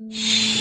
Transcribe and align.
Um, 0.00 0.57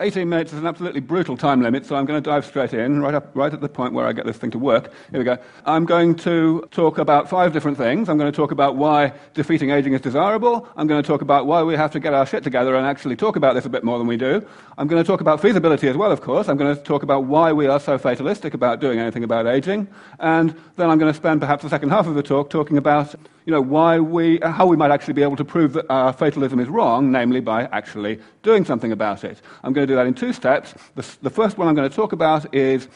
18 0.00 0.28
minutes 0.28 0.52
is 0.52 0.58
an 0.58 0.66
absolutely 0.66 1.00
brutal 1.00 1.36
time 1.36 1.60
limit, 1.60 1.84
so 1.84 1.94
I'm 1.94 2.06
going 2.06 2.20
to 2.20 2.30
dive 2.30 2.46
straight 2.46 2.72
in, 2.72 3.02
right, 3.02 3.14
up, 3.14 3.30
right 3.34 3.52
at 3.52 3.60
the 3.60 3.68
point 3.68 3.92
where 3.92 4.06
I 4.06 4.12
get 4.12 4.24
this 4.24 4.38
thing 4.38 4.50
to 4.52 4.58
work. 4.58 4.90
Here 5.10 5.20
we 5.20 5.24
go. 5.24 5.36
I'm 5.66 5.84
going 5.84 6.14
to 6.16 6.66
talk 6.70 6.96
about 6.96 7.28
five 7.28 7.52
different 7.52 7.76
things. 7.76 8.08
I'm 8.08 8.16
going 8.16 8.30
to 8.30 8.36
talk 8.36 8.50
about 8.50 8.76
why 8.76 9.12
defeating 9.34 9.70
aging 9.70 9.92
is 9.92 10.00
desirable. 10.00 10.66
I'm 10.76 10.86
going 10.86 11.02
to 11.02 11.06
talk 11.06 11.20
about 11.20 11.46
why 11.46 11.62
we 11.62 11.74
have 11.74 11.90
to 11.92 12.00
get 12.00 12.14
our 12.14 12.24
shit 12.24 12.42
together 12.42 12.76
and 12.76 12.86
actually 12.86 13.14
talk 13.14 13.36
about 13.36 13.54
this 13.54 13.66
a 13.66 13.68
bit 13.68 13.84
more 13.84 13.98
than 13.98 14.06
we 14.06 14.16
do. 14.16 14.44
I'm 14.78 14.88
going 14.88 15.02
to 15.02 15.06
talk 15.06 15.20
about 15.20 15.42
feasibility 15.42 15.88
as 15.88 15.96
well, 15.96 16.10
of 16.10 16.22
course. 16.22 16.48
I'm 16.48 16.56
going 16.56 16.74
to 16.74 16.82
talk 16.82 17.02
about 17.02 17.24
why 17.24 17.52
we 17.52 17.66
are 17.66 17.78
so 17.78 17.98
fatalistic 17.98 18.54
about 18.54 18.80
doing 18.80 18.98
anything 18.98 19.22
about 19.22 19.46
aging. 19.46 19.86
And 20.18 20.56
then 20.76 20.88
I'm 20.88 20.98
going 20.98 21.12
to 21.12 21.16
spend 21.16 21.42
perhaps 21.42 21.62
the 21.62 21.68
second 21.68 21.90
half 21.90 22.06
of 22.06 22.14
the 22.14 22.22
talk 22.22 22.48
talking 22.48 22.78
about 22.78 23.14
you 23.46 23.52
know, 23.52 23.60
why 23.60 23.98
we, 23.98 24.38
how 24.42 24.66
we 24.66 24.76
might 24.76 24.90
actually 24.90 25.14
be 25.14 25.22
able 25.22 25.36
to 25.36 25.44
prove 25.44 25.72
that 25.72 25.86
our 25.90 26.12
fatalism 26.12 26.60
is 26.60 26.68
wrong, 26.68 27.10
namely 27.10 27.40
by 27.40 27.64
actually 27.72 28.20
doing 28.42 28.64
something 28.64 28.92
about 28.92 29.24
it. 29.24 29.40
I'm 29.62 29.72
going 29.72 29.86
to 29.86 29.90
do 29.92 29.96
that 29.96 30.06
in 30.06 30.14
two 30.14 30.32
steps. 30.32 30.74
The, 30.94 31.06
the 31.22 31.30
first 31.30 31.58
one 31.58 31.68
I'm 31.68 31.74
going 31.74 31.88
to 31.88 31.94
talk 31.94 32.12
about 32.12 32.54
is 32.54 32.88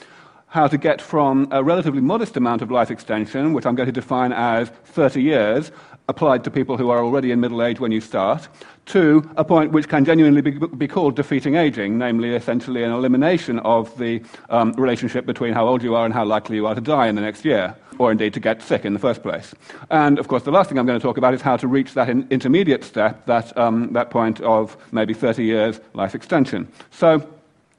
how 0.54 0.68
to 0.68 0.78
get 0.78 1.02
from 1.02 1.48
a 1.50 1.64
relatively 1.64 2.00
modest 2.00 2.36
amount 2.36 2.62
of 2.62 2.70
life 2.70 2.88
extension, 2.88 3.52
which 3.54 3.66
I'm 3.66 3.74
going 3.74 3.88
to 3.88 3.92
define 3.92 4.32
as 4.32 4.68
30 4.84 5.20
years, 5.20 5.72
applied 6.08 6.44
to 6.44 6.50
people 6.50 6.76
who 6.76 6.90
are 6.90 7.02
already 7.02 7.32
in 7.32 7.40
middle 7.40 7.60
age 7.60 7.80
when 7.80 7.90
you 7.90 8.00
start, 8.00 8.46
to 8.86 9.28
a 9.36 9.44
point 9.44 9.72
which 9.72 9.88
can 9.88 10.04
genuinely 10.04 10.42
be, 10.42 10.52
be 10.52 10.86
called 10.86 11.16
defeating 11.16 11.56
aging, 11.56 11.98
namely 11.98 12.36
essentially 12.36 12.84
an 12.84 12.92
elimination 12.92 13.58
of 13.60 13.96
the 13.98 14.22
um, 14.50 14.72
relationship 14.74 15.26
between 15.26 15.52
how 15.52 15.66
old 15.66 15.82
you 15.82 15.96
are 15.96 16.04
and 16.04 16.14
how 16.14 16.24
likely 16.24 16.54
you 16.54 16.66
are 16.66 16.74
to 16.76 16.80
die 16.80 17.08
in 17.08 17.16
the 17.16 17.22
next 17.22 17.44
year, 17.44 17.74
or 17.98 18.10
indeed 18.10 18.34
to 18.34 18.40
get 18.40 18.62
sick 18.62 18.84
in 18.84 18.92
the 18.92 18.98
first 18.98 19.22
place. 19.22 19.54
And 19.90 20.18
of 20.18 20.28
course, 20.28 20.42
the 20.42 20.50
last 20.50 20.68
thing 20.68 20.78
I'm 20.78 20.86
going 20.86 20.98
to 20.98 21.02
talk 21.02 21.16
about 21.16 21.34
is 21.34 21.42
how 21.42 21.56
to 21.56 21.68
reach 21.68 21.94
that 21.94 22.08
in, 22.08 22.26
intermediate 22.30 22.84
step, 22.84 23.26
that, 23.26 23.56
um, 23.56 23.92
that 23.92 24.10
point 24.10 24.40
of 24.40 24.76
maybe 24.92 25.14
30 25.14 25.44
years 25.44 25.80
life 25.94 26.14
extension. 26.14 26.68
So, 26.90 27.28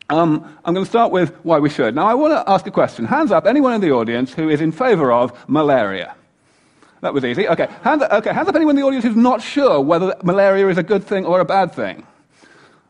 um, 0.10 0.58
I'm 0.64 0.74
going 0.76 0.86
to 0.86 0.90
start 0.90 1.12
with 1.12 1.34
why 1.44 1.58
we 1.58 1.70
should. 1.70 1.96
Now, 1.96 2.06
I 2.06 2.14
want 2.14 2.34
to 2.34 2.52
ask 2.52 2.68
a 2.68 2.72
question. 2.72 3.06
Hands 3.06 3.32
up, 3.32 3.48
anyone 3.48 3.74
in 3.74 3.82
the 3.82 3.92
audience 3.92 4.34
who 4.34 4.50
is 4.50 4.62
in 4.62 4.72
favor 4.72 5.12
of 5.12 5.34
malaria? 5.50 6.16
That 7.02 7.14
was 7.14 7.26
easy. 7.26 7.48
Okay. 7.48 7.68
Hands, 7.84 8.02
okay. 8.04 8.34
Hands 8.34 8.48
up 8.48 8.56
anyone 8.56 8.76
in 8.76 8.82
the 8.82 8.88
audience 8.88 9.06
who's 9.06 9.16
not 9.16 9.42
sure 9.42 9.80
whether 9.82 10.16
malaria 10.24 10.70
is 10.70 10.78
a 10.78 10.84
good 10.84 11.04
thing 11.04 11.26
or 11.26 11.40
a 11.40 11.46
bad 11.46 11.74
thing. 11.74 12.06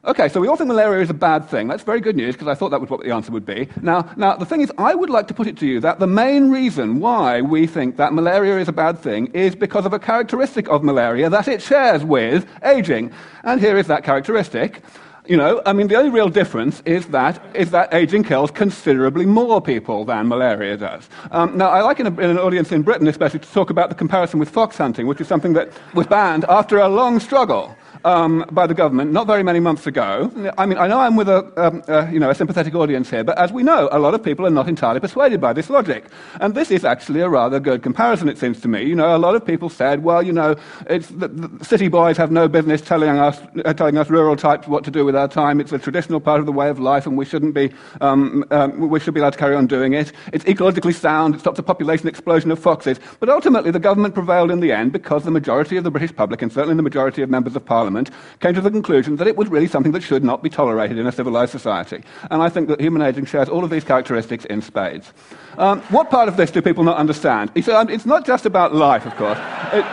Okay, 0.08 0.30
so 0.30 0.40
we 0.40 0.48
all 0.48 0.56
think 0.56 0.68
malaria 0.68 1.02
is 1.02 1.10
a 1.10 1.16
bad 1.16 1.50
thing. 1.50 1.68
That's 1.68 1.82
very 1.82 2.00
good 2.00 2.16
news 2.16 2.36
because 2.36 2.48
I 2.48 2.54
thought 2.54 2.70
that 2.70 2.80
was 2.80 2.92
what 2.92 3.04
the 3.04 3.12
answer 3.12 3.32
would 3.32 3.46
be. 3.46 3.68
Now, 3.82 4.08
now, 4.16 4.36
the 4.36 4.46
thing 4.46 4.62
is, 4.62 4.72
I 4.78 4.94
would 4.94 5.10
like 5.10 5.28
to 5.30 5.34
put 5.34 5.48
it 5.48 5.58
to 5.58 5.66
you 5.66 5.80
that 5.80 6.00
the 6.00 6.06
main 6.06 6.52
reason 6.52 7.00
why 7.00 7.42
we 7.42 7.66
think 7.66 7.98
that 7.98 8.14
malaria 8.14 8.60
is 8.60 8.68
a 8.68 8.72
bad 8.72 9.00
thing 9.00 9.28
is 9.34 9.56
because 9.56 9.84
of 9.84 9.94
a 9.94 10.00
characteristic 10.00 10.70
of 10.70 10.84
malaria 10.84 11.28
that 11.32 11.48
it 11.48 11.60
shares 11.60 12.04
with 12.04 12.46
aging. 12.64 13.12
And 13.44 13.60
here 13.60 13.78
is 13.78 13.88
that 13.88 14.04
characteristic. 14.04 14.84
You 15.26 15.38
know, 15.38 15.64
I 15.66 15.74
mean, 15.74 15.88
the 15.88 15.96
only 15.96 16.12
real 16.12 16.30
difference 16.30 16.84
is 16.86 17.08
that, 17.08 17.44
is 17.56 17.72
that 17.72 17.92
aging 17.92 18.26
kills 18.26 18.52
considerably 18.52 19.26
more 19.26 19.60
people 19.60 20.06
than 20.06 20.28
malaria 20.28 20.78
does. 20.78 21.10
Um, 21.32 21.58
now, 21.58 21.70
I 21.70 21.82
like 21.82 22.00
in, 22.00 22.06
a, 22.06 22.12
in, 22.12 22.30
an 22.30 22.38
audience 22.38 22.72
in 22.72 22.84
Britain, 22.84 23.08
especially, 23.08 23.40
to 23.40 23.52
talk 23.52 23.72
about 23.72 23.90
the 23.90 23.96
comparison 23.96 24.40
with 24.40 24.50
fox 24.50 24.78
hunting, 24.78 25.08
which 25.08 25.20
is 25.20 25.28
something 25.28 25.54
that 25.54 25.72
was 25.96 26.06
banned 26.06 26.46
after 26.46 26.78
a 26.78 26.88
long 26.88 27.20
struggle 27.20 27.76
um, 28.06 28.46
by 28.52 28.68
the 28.68 28.74
government 28.74 29.12
not 29.12 29.28
very 29.28 29.44
many 29.44 29.60
months 29.60 29.88
ago. 29.88 30.32
I 30.58 30.66
mean, 30.66 30.78
I 30.78 30.88
know 30.88 31.00
I'm 31.00 31.16
with 31.16 31.28
a, 31.28 31.42
um, 31.58 31.84
you 32.14 32.20
know, 32.20 32.30
a 32.30 32.36
sympathetic 32.36 32.74
audience 32.76 33.10
here, 33.10 33.24
but 33.24 33.38
as 33.38 33.52
we 33.52 33.64
know, 33.64 33.90
a 33.92 34.00
lot 34.00 34.14
of 34.14 34.24
people 34.24 34.46
are 34.46 34.52
not 34.52 34.70
entirely 34.70 35.00
persuaded 35.00 35.42
by 35.42 35.54
this 35.54 35.70
logic. 35.70 36.06
And 36.40 36.54
this 36.54 36.70
is 36.72 36.86
actually 36.86 37.22
a 37.22 37.30
rather 37.30 37.60
good 37.60 37.82
comparison, 37.82 38.30
it 38.30 38.38
seems 38.38 38.62
to 38.62 38.68
me. 38.68 38.84
You 38.84 38.96
know, 38.96 39.16
a 39.16 39.18
lot 39.18 39.36
of 39.36 39.44
people 39.44 39.70
said, 39.70 40.04
well, 40.04 40.22
you 40.22 40.32
know, 40.32 40.56
it's 40.88 41.08
the, 41.08 41.28
the 41.28 41.66
city 41.66 41.88
boys 41.88 42.16
have 42.18 42.32
no 42.32 42.48
business 42.48 42.82
telling 42.82 43.18
us, 43.18 43.40
uh, 43.66 43.74
telling 43.74 43.98
us 43.98 44.10
rural 44.10 44.36
types 44.36 44.68
what 44.68 44.84
to 44.84 44.92
do 44.92 45.04
with 45.04 45.16
our 45.16 45.28
time. 45.28 45.60
It's 45.60 45.72
a 45.72 45.80
traditional 45.80 46.20
part 46.20 46.40
of 46.40 46.46
the 46.46 46.52
way 46.52 46.70
of 46.70 46.80
life, 46.80 47.08
and 47.08 47.18
we 47.18 47.26
shouldn't 47.26 47.56
be, 47.56 47.72
um, 48.02 48.46
um, 48.52 48.88
we 48.88 49.00
should 49.00 49.16
be 49.16 49.20
allowed 49.20 49.34
to 49.34 49.40
carry 49.40 49.56
on 49.56 49.66
doing 49.66 49.94
it. 49.94 50.12
It's 50.32 50.46
ecologically 50.46 50.94
sound. 50.94 51.34
It 51.34 51.40
stops 51.40 51.58
a 51.58 51.64
population 51.64 52.08
explosion 52.08 52.52
of 52.52 52.60
foxes. 52.60 53.00
But 53.20 53.30
ultimately, 53.30 53.72
the 53.72 53.80
government 53.80 54.14
prevailed 54.14 54.52
in 54.52 54.60
the 54.60 54.72
end 54.72 54.92
because 54.92 55.24
the 55.24 55.32
majority 55.32 55.78
of 55.78 55.84
the 55.84 55.92
British 55.92 56.16
public, 56.16 56.44
and 56.44 56.54
certainly 56.54 56.76
the 56.76 56.84
majority 56.84 57.24
of 57.24 57.30
members 57.32 57.56
of 57.56 57.66
Parliament, 57.66 57.95
Came 58.40 58.54
to 58.54 58.62
the 58.62 58.72
conclusion 58.72 59.16
that 59.18 59.28
it 59.28 59.38
was 59.38 59.48
really 59.48 59.68
something 59.68 59.92
that 59.94 60.04
should 60.04 60.24
not 60.24 60.44
be 60.44 60.50
tolerated 60.50 60.98
in 60.98 61.08
a 61.08 61.12
civilized 61.12 61.52
society. 61.52 62.04
And 62.30 62.42
I 62.42 62.50
think 62.50 62.68
that 62.68 62.80
human 62.80 63.02
aging 63.02 63.26
shares 63.26 63.50
all 63.50 63.64
of 63.64 63.70
these 63.70 63.84
characteristics 63.84 64.46
in 64.46 64.62
spades. 64.62 65.14
Um, 65.58 65.82
what 65.90 66.10
part 66.10 66.28
of 66.28 66.38
this 66.38 66.52
do 66.52 66.62
people 66.62 66.84
not 66.84 66.98
understand? 66.98 67.52
See, 67.62 67.72
um, 67.72 67.90
it's 67.90 68.06
not 68.06 68.26
just 68.26 68.46
about 68.46 68.76
life, 68.76 69.06
of 69.06 69.16
course. 69.16 69.40
It, 69.74 69.86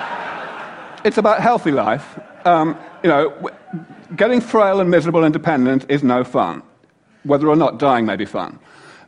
it's 1.04 1.18
about 1.18 1.40
healthy 1.40 1.70
life. 1.70 2.18
Um, 2.44 2.76
you 3.02 3.08
know, 3.08 3.50
getting 4.16 4.40
frail 4.40 4.80
and 4.80 4.90
miserable 4.90 5.24
and 5.24 5.32
dependent 5.32 5.86
is 5.88 6.02
no 6.02 6.24
fun. 6.24 6.62
Whether 7.24 7.48
or 7.48 7.56
not 7.56 7.78
dying 7.78 8.06
may 8.06 8.16
be 8.16 8.24
fun. 8.24 8.58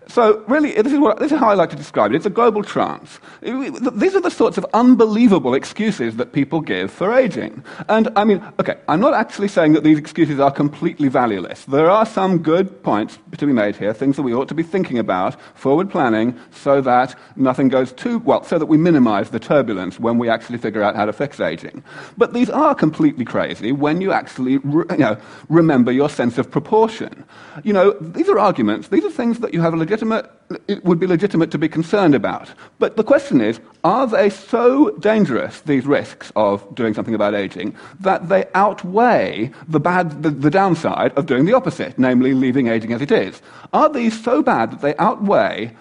So, 0.07 0.45
really, 0.49 0.73
this 0.73 0.93
is, 0.93 0.99
what, 0.99 1.19
this 1.19 1.33
is 1.33 1.39
how 1.39 1.49
I 1.49 1.55
like 1.55 1.71
to 1.71 1.77
describe 1.77 2.13
it. 2.13 2.17
It's 2.17 2.27
a 2.27 2.31
global 2.31 2.63
trance. 2.63 3.21
These 3.41 4.15
are 4.15 4.21
the 4.21 4.31
sorts 4.31 4.59
of 4.59 4.67
unbelievable 4.75 5.55
excuses 5.55 6.17
that 6.17 6.33
people 6.33 6.61
give 6.61 6.91
for 6.91 7.13
aging. 7.15 7.65
And, 7.89 8.11
I 8.15 8.25
mean, 8.25 8.45
okay, 8.61 8.77
I'm 8.87 9.01
not 9.01 9.15
actually 9.15 9.49
saying 9.49 9.73
that 9.73 9.83
these 9.83 9.99
excuses 9.99 10.39
are 10.41 10.51
completely 10.51 11.09
valueless. 11.09 11.65
There 11.65 11.91
are 11.91 12.05
some 12.05 12.39
good 12.39 12.83
points 12.83 13.19
to 13.39 13.47
be 13.47 13.53
made 13.53 13.77
here, 13.77 13.95
things 13.95 14.17
that 14.17 14.23
we 14.23 14.35
ought 14.35 14.49
to 14.49 14.55
be 14.55 14.63
thinking 14.63 14.99
about, 14.99 15.41
forward 15.55 15.91
planning, 15.91 16.39
so 16.51 16.81
that 16.83 17.15
nothing 17.37 17.69
goes 17.69 17.91
too, 17.91 18.19
well, 18.19 18.45
so 18.45 18.59
that 18.59 18.67
we 18.67 18.77
minimize 18.77 19.31
the 19.31 19.41
turbulence 19.41 19.99
when 19.99 20.19
we 20.19 20.29
actually 20.29 20.59
figure 20.59 20.83
out 20.83 20.97
how 20.97 21.07
to 21.07 21.13
fix 21.13 21.41
aging. 21.41 21.83
But 22.19 22.35
these 22.35 22.51
are 22.51 22.75
completely 22.75 23.25
crazy 23.25 23.73
when 23.73 24.01
you 24.01 24.13
actually, 24.13 24.53
you 24.53 24.87
know, 24.99 25.17
remember 25.49 25.91
your 25.91 26.11
sense 26.11 26.37
of 26.37 26.51
proportion. 26.51 27.25
You 27.63 27.73
know, 27.73 27.93
these 28.01 28.29
are 28.29 28.39
arguments, 28.39 28.89
these 28.89 29.05
are 29.05 29.11
things 29.11 29.41
that 29.41 29.55
you 29.55 29.63
have 29.63 29.73
a 29.73 29.77
legit 29.77 29.94
legitimate, 29.95 30.31
it 30.67 30.85
would 30.85 30.99
be 30.99 31.07
legitimate 31.07 31.51
to 31.53 31.59
be 31.59 31.69
concerned 31.69 32.15
about. 32.15 32.49
But 32.81 32.97
the 32.97 33.05
question 33.05 33.41
is, 33.41 33.61
are 33.85 34.07
they 34.07 34.29
so 34.29 34.91
dangerous, 34.99 35.61
these 35.61 35.87
risks 35.87 36.33
of 36.35 36.75
doing 36.75 36.95
something 36.95 37.15
about 37.15 37.35
aging, 37.35 37.77
that 38.01 38.29
they 38.29 38.47
outweigh 38.55 39.53
the, 39.69 39.79
bad, 39.79 40.23
the, 40.25 40.31
the 40.31 40.51
downside 40.51 41.13
of 41.13 41.27
doing 41.27 41.45
the 41.45 41.53
opposite, 41.53 41.97
namely 41.97 42.35
leaving 42.35 42.67
aging 42.67 42.93
as 42.93 43.03
it 43.03 43.13
is? 43.13 43.41
Are 43.73 43.89
these 43.89 44.21
so 44.21 44.43
bad 44.43 44.73
that 44.73 44.81
they 44.81 44.97
outweigh 44.97 45.73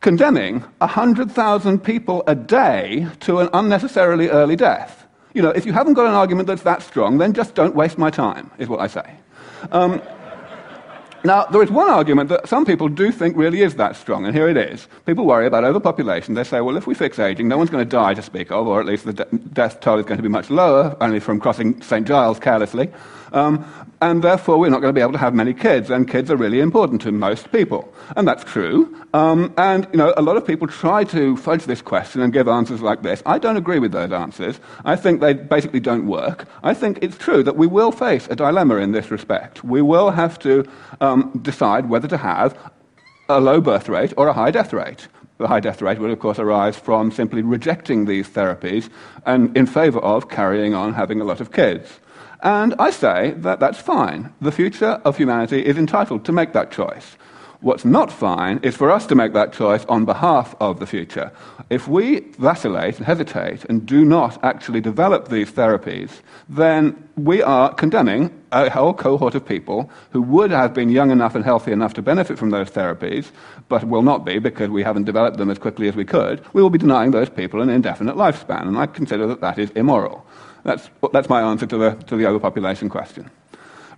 condemning 0.00 0.60
100,000 0.78 1.82
people 1.82 2.22
a 2.28 2.36
day 2.36 3.08
to 3.20 3.40
an 3.40 3.48
unnecessarily 3.52 4.28
early 4.28 4.54
death? 4.54 5.06
You 5.34 5.42
know, 5.42 5.50
if 5.50 5.66
you 5.66 5.72
haven't 5.72 5.94
got 5.94 6.06
an 6.06 6.14
argument 6.14 6.46
that's 6.46 6.62
that 6.62 6.82
strong, 6.82 7.18
then 7.18 7.32
just 7.32 7.54
don't 7.54 7.74
waste 7.74 7.98
my 7.98 8.10
time, 8.10 8.50
is 8.58 8.68
what 8.68 8.80
I 8.80 8.86
say. 8.86 9.14
Um, 9.72 10.00
now, 11.24 11.44
there 11.44 11.62
is 11.62 11.70
one 11.70 11.88
argument 11.88 12.28
that 12.30 12.48
some 12.48 12.64
people 12.64 12.88
do 12.88 13.12
think 13.12 13.36
really 13.36 13.62
is 13.62 13.76
that 13.76 13.96
strong, 13.96 14.26
and 14.26 14.34
here 14.34 14.48
it 14.48 14.56
is. 14.56 14.88
People 15.06 15.24
worry 15.24 15.46
about 15.46 15.62
overpopulation. 15.62 16.34
They 16.34 16.44
say, 16.44 16.60
well, 16.60 16.76
if 16.76 16.86
we 16.86 16.94
fix 16.94 17.18
aging, 17.18 17.46
no 17.46 17.56
one's 17.56 17.70
going 17.70 17.84
to 17.84 17.88
die 17.88 18.14
to 18.14 18.22
speak 18.22 18.50
of, 18.50 18.66
or 18.66 18.80
at 18.80 18.86
least 18.86 19.04
the 19.04 19.12
de- 19.12 19.38
death 19.52 19.80
toll 19.80 19.98
is 19.98 20.06
going 20.06 20.16
to 20.16 20.22
be 20.22 20.28
much 20.28 20.50
lower, 20.50 20.96
only 21.00 21.20
from 21.20 21.38
crossing 21.38 21.80
St. 21.80 22.06
Giles 22.06 22.40
carelessly. 22.40 22.90
Um, 23.32 23.64
and 24.00 24.22
therefore, 24.22 24.58
we're 24.58 24.70
not 24.70 24.80
going 24.80 24.92
to 24.92 24.98
be 24.98 25.00
able 25.00 25.12
to 25.12 25.18
have 25.18 25.32
many 25.32 25.54
kids, 25.54 25.90
and 25.90 26.08
kids 26.08 26.30
are 26.30 26.36
really 26.36 26.60
important 26.60 27.02
to 27.02 27.12
most 27.12 27.52
people. 27.52 27.92
And 28.16 28.26
that's 28.26 28.44
true. 28.44 28.94
Um, 29.14 29.54
and, 29.56 29.86
you 29.92 29.98
know, 29.98 30.12
a 30.16 30.22
lot 30.22 30.36
of 30.36 30.46
people 30.46 30.66
try 30.66 31.04
to 31.04 31.36
fudge 31.36 31.64
this 31.64 31.80
question 31.80 32.20
and 32.20 32.32
give 32.32 32.48
answers 32.48 32.82
like 32.82 33.02
this. 33.02 33.22
I 33.24 33.38
don't 33.38 33.56
agree 33.56 33.78
with 33.78 33.92
those 33.92 34.10
answers. 34.10 34.58
I 34.84 34.96
think 34.96 35.20
they 35.20 35.34
basically 35.34 35.80
don't 35.80 36.06
work. 36.06 36.46
I 36.62 36.74
think 36.74 36.98
it's 37.00 37.16
true 37.16 37.42
that 37.44 37.56
we 37.56 37.66
will 37.66 37.92
face 37.92 38.26
a 38.28 38.34
dilemma 38.34 38.76
in 38.76 38.92
this 38.92 39.10
respect. 39.10 39.62
We 39.62 39.82
will 39.82 40.10
have 40.10 40.38
to 40.40 40.64
um, 41.00 41.38
decide 41.42 41.88
whether 41.88 42.08
to 42.08 42.16
have 42.16 42.58
a 43.28 43.40
low 43.40 43.60
birth 43.60 43.88
rate 43.88 44.12
or 44.16 44.28
a 44.28 44.32
high 44.32 44.50
death 44.50 44.72
rate. 44.72 45.06
The 45.38 45.48
high 45.48 45.60
death 45.60 45.82
rate 45.82 45.98
will, 45.98 46.12
of 46.12 46.20
course, 46.20 46.38
arise 46.38 46.76
from 46.76 47.10
simply 47.10 47.42
rejecting 47.42 48.04
these 48.04 48.28
therapies 48.28 48.90
and 49.26 49.56
in 49.56 49.66
favor 49.66 49.98
of 50.00 50.28
carrying 50.28 50.74
on 50.74 50.94
having 50.94 51.20
a 51.20 51.24
lot 51.24 51.40
of 51.40 51.52
kids. 51.52 52.00
And 52.42 52.74
I 52.78 52.90
say 52.90 53.34
that 53.38 53.60
that's 53.60 53.78
fine. 53.78 54.32
The 54.40 54.52
future 54.52 55.00
of 55.04 55.16
humanity 55.16 55.64
is 55.64 55.78
entitled 55.78 56.24
to 56.24 56.32
make 56.32 56.52
that 56.52 56.72
choice. 56.72 57.16
What's 57.60 57.84
not 57.84 58.10
fine 58.10 58.58
is 58.64 58.74
for 58.74 58.90
us 58.90 59.06
to 59.06 59.14
make 59.14 59.34
that 59.34 59.52
choice 59.52 59.84
on 59.84 60.04
behalf 60.04 60.56
of 60.58 60.80
the 60.80 60.86
future. 60.86 61.30
If 61.70 61.86
we 61.86 62.22
vacillate 62.40 62.96
and 62.96 63.06
hesitate 63.06 63.64
and 63.66 63.86
do 63.86 64.04
not 64.04 64.42
actually 64.42 64.80
develop 64.80 65.28
these 65.28 65.52
therapies, 65.52 66.22
then 66.48 67.08
we 67.16 67.40
are 67.40 67.72
condemning 67.72 68.36
a 68.50 68.68
whole 68.68 68.92
cohort 68.92 69.36
of 69.36 69.46
people 69.46 69.88
who 70.10 70.22
would 70.22 70.50
have 70.50 70.74
been 70.74 70.88
young 70.88 71.12
enough 71.12 71.36
and 71.36 71.44
healthy 71.44 71.70
enough 71.70 71.94
to 71.94 72.02
benefit 72.02 72.36
from 72.36 72.50
those 72.50 72.68
therapies, 72.68 73.30
but 73.68 73.84
will 73.84 74.02
not 74.02 74.24
be 74.24 74.40
because 74.40 74.68
we 74.68 74.82
haven't 74.82 75.04
developed 75.04 75.36
them 75.36 75.48
as 75.48 75.58
quickly 75.58 75.86
as 75.86 75.94
we 75.94 76.04
could. 76.04 76.44
We 76.52 76.62
will 76.62 76.70
be 76.70 76.78
denying 76.78 77.12
those 77.12 77.30
people 77.30 77.62
an 77.62 77.70
indefinite 77.70 78.16
lifespan, 78.16 78.66
and 78.66 78.76
I 78.76 78.86
consider 78.86 79.28
that 79.28 79.40
that 79.40 79.60
is 79.60 79.70
immoral. 79.70 80.26
That's, 80.64 80.88
that's 81.12 81.28
my 81.28 81.42
answer 81.42 81.66
to 81.66 81.76
the, 81.76 81.90
to 82.06 82.16
the 82.16 82.26
overpopulation 82.26 82.88
question. 82.88 83.30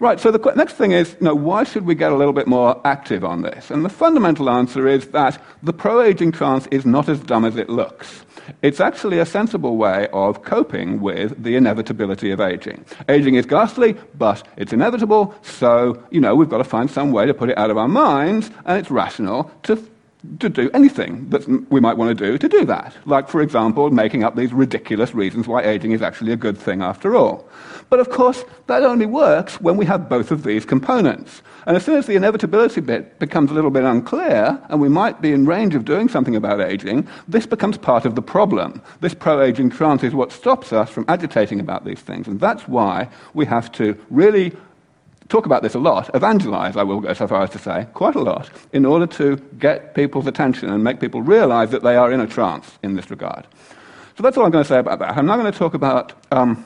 Right, 0.00 0.18
so 0.18 0.32
the 0.32 0.52
next 0.56 0.74
thing 0.74 0.90
is, 0.90 1.12
you 1.20 1.26
know, 1.26 1.34
why 1.36 1.62
should 1.62 1.86
we 1.86 1.94
get 1.94 2.10
a 2.10 2.16
little 2.16 2.32
bit 2.32 2.48
more 2.48 2.80
active 2.84 3.24
on 3.24 3.42
this? 3.42 3.70
And 3.70 3.84
the 3.84 3.88
fundamental 3.88 4.50
answer 4.50 4.88
is 4.88 5.08
that 5.08 5.40
the 5.62 5.72
pro-aging 5.72 6.32
trance 6.32 6.66
is 6.72 6.84
not 6.84 7.08
as 7.08 7.20
dumb 7.20 7.44
as 7.44 7.56
it 7.56 7.70
looks. 7.70 8.24
It's 8.60 8.80
actually 8.80 9.20
a 9.20 9.24
sensible 9.24 9.76
way 9.76 10.08
of 10.12 10.42
coping 10.42 11.00
with 11.00 11.40
the 11.40 11.54
inevitability 11.54 12.32
of 12.32 12.40
aging. 12.40 12.84
Aging 13.08 13.36
is 13.36 13.46
ghastly, 13.46 13.96
but 14.18 14.46
it's 14.56 14.72
inevitable, 14.72 15.34
so, 15.42 16.02
you 16.10 16.20
know, 16.20 16.34
we've 16.34 16.50
got 16.50 16.58
to 16.58 16.64
find 16.64 16.90
some 16.90 17.12
way 17.12 17.24
to 17.24 17.32
put 17.32 17.48
it 17.48 17.56
out 17.56 17.70
of 17.70 17.78
our 17.78 17.88
minds, 17.88 18.50
and 18.66 18.78
it's 18.78 18.90
rational 18.90 19.50
to 19.62 19.76
to 20.40 20.48
do 20.48 20.70
anything 20.72 21.28
that 21.30 21.46
we 21.70 21.80
might 21.80 21.96
want 21.96 22.16
to 22.16 22.24
do 22.24 22.38
to 22.38 22.48
do 22.48 22.64
that. 22.64 22.94
Like, 23.04 23.28
for 23.28 23.40
example, 23.40 23.90
making 23.90 24.24
up 24.24 24.36
these 24.36 24.52
ridiculous 24.52 25.14
reasons 25.14 25.46
why 25.46 25.62
aging 25.62 25.92
is 25.92 26.02
actually 26.02 26.32
a 26.32 26.36
good 26.36 26.58
thing 26.58 26.82
after 26.82 27.14
all. 27.14 27.48
But 27.90 28.00
of 28.00 28.10
course, 28.10 28.44
that 28.66 28.82
only 28.82 29.06
works 29.06 29.60
when 29.60 29.76
we 29.76 29.84
have 29.86 30.08
both 30.08 30.30
of 30.30 30.42
these 30.42 30.64
components. 30.64 31.42
And 31.66 31.76
as 31.76 31.84
soon 31.84 31.96
as 31.96 32.06
the 32.06 32.16
inevitability 32.16 32.80
bit 32.80 33.18
becomes 33.18 33.50
a 33.50 33.54
little 33.54 33.70
bit 33.70 33.84
unclear, 33.84 34.60
and 34.68 34.80
we 34.80 34.88
might 34.88 35.20
be 35.20 35.32
in 35.32 35.46
range 35.46 35.74
of 35.74 35.84
doing 35.84 36.08
something 36.08 36.36
about 36.36 36.60
aging, 36.60 37.08
this 37.28 37.46
becomes 37.46 37.78
part 37.78 38.04
of 38.04 38.14
the 38.14 38.22
problem. 38.22 38.82
This 39.00 39.14
pro 39.14 39.40
aging 39.40 39.70
trance 39.70 40.02
is 40.02 40.14
what 40.14 40.32
stops 40.32 40.72
us 40.72 40.90
from 40.90 41.04
agitating 41.08 41.60
about 41.60 41.84
these 41.84 42.00
things. 42.00 42.26
And 42.26 42.40
that's 42.40 42.66
why 42.68 43.08
we 43.32 43.46
have 43.46 43.70
to 43.72 43.98
really 44.10 44.52
talk 45.28 45.46
about 45.46 45.62
this 45.62 45.74
a 45.74 45.78
lot, 45.78 46.10
evangelize, 46.14 46.76
I 46.76 46.82
will 46.82 47.00
go 47.00 47.12
so 47.12 47.26
far 47.26 47.42
as 47.42 47.50
to 47.50 47.58
say, 47.58 47.86
quite 47.94 48.14
a 48.14 48.20
lot, 48.20 48.50
in 48.72 48.84
order 48.84 49.06
to 49.06 49.36
get 49.58 49.94
people's 49.94 50.26
attention 50.26 50.70
and 50.70 50.84
make 50.84 51.00
people 51.00 51.22
realize 51.22 51.70
that 51.70 51.82
they 51.82 51.96
are 51.96 52.12
in 52.12 52.20
a 52.20 52.26
trance 52.26 52.78
in 52.82 52.94
this 52.94 53.10
regard. 53.10 53.46
So 54.16 54.22
that's 54.22 54.36
all 54.36 54.44
I'm 54.44 54.50
going 54.50 54.64
to 54.64 54.68
say 54.68 54.78
about 54.78 54.98
that. 55.00 55.16
I'm 55.16 55.26
now 55.26 55.36
going 55.36 55.50
to 55.50 55.58
talk 55.58 55.74
about 55.74 56.12
um, 56.30 56.64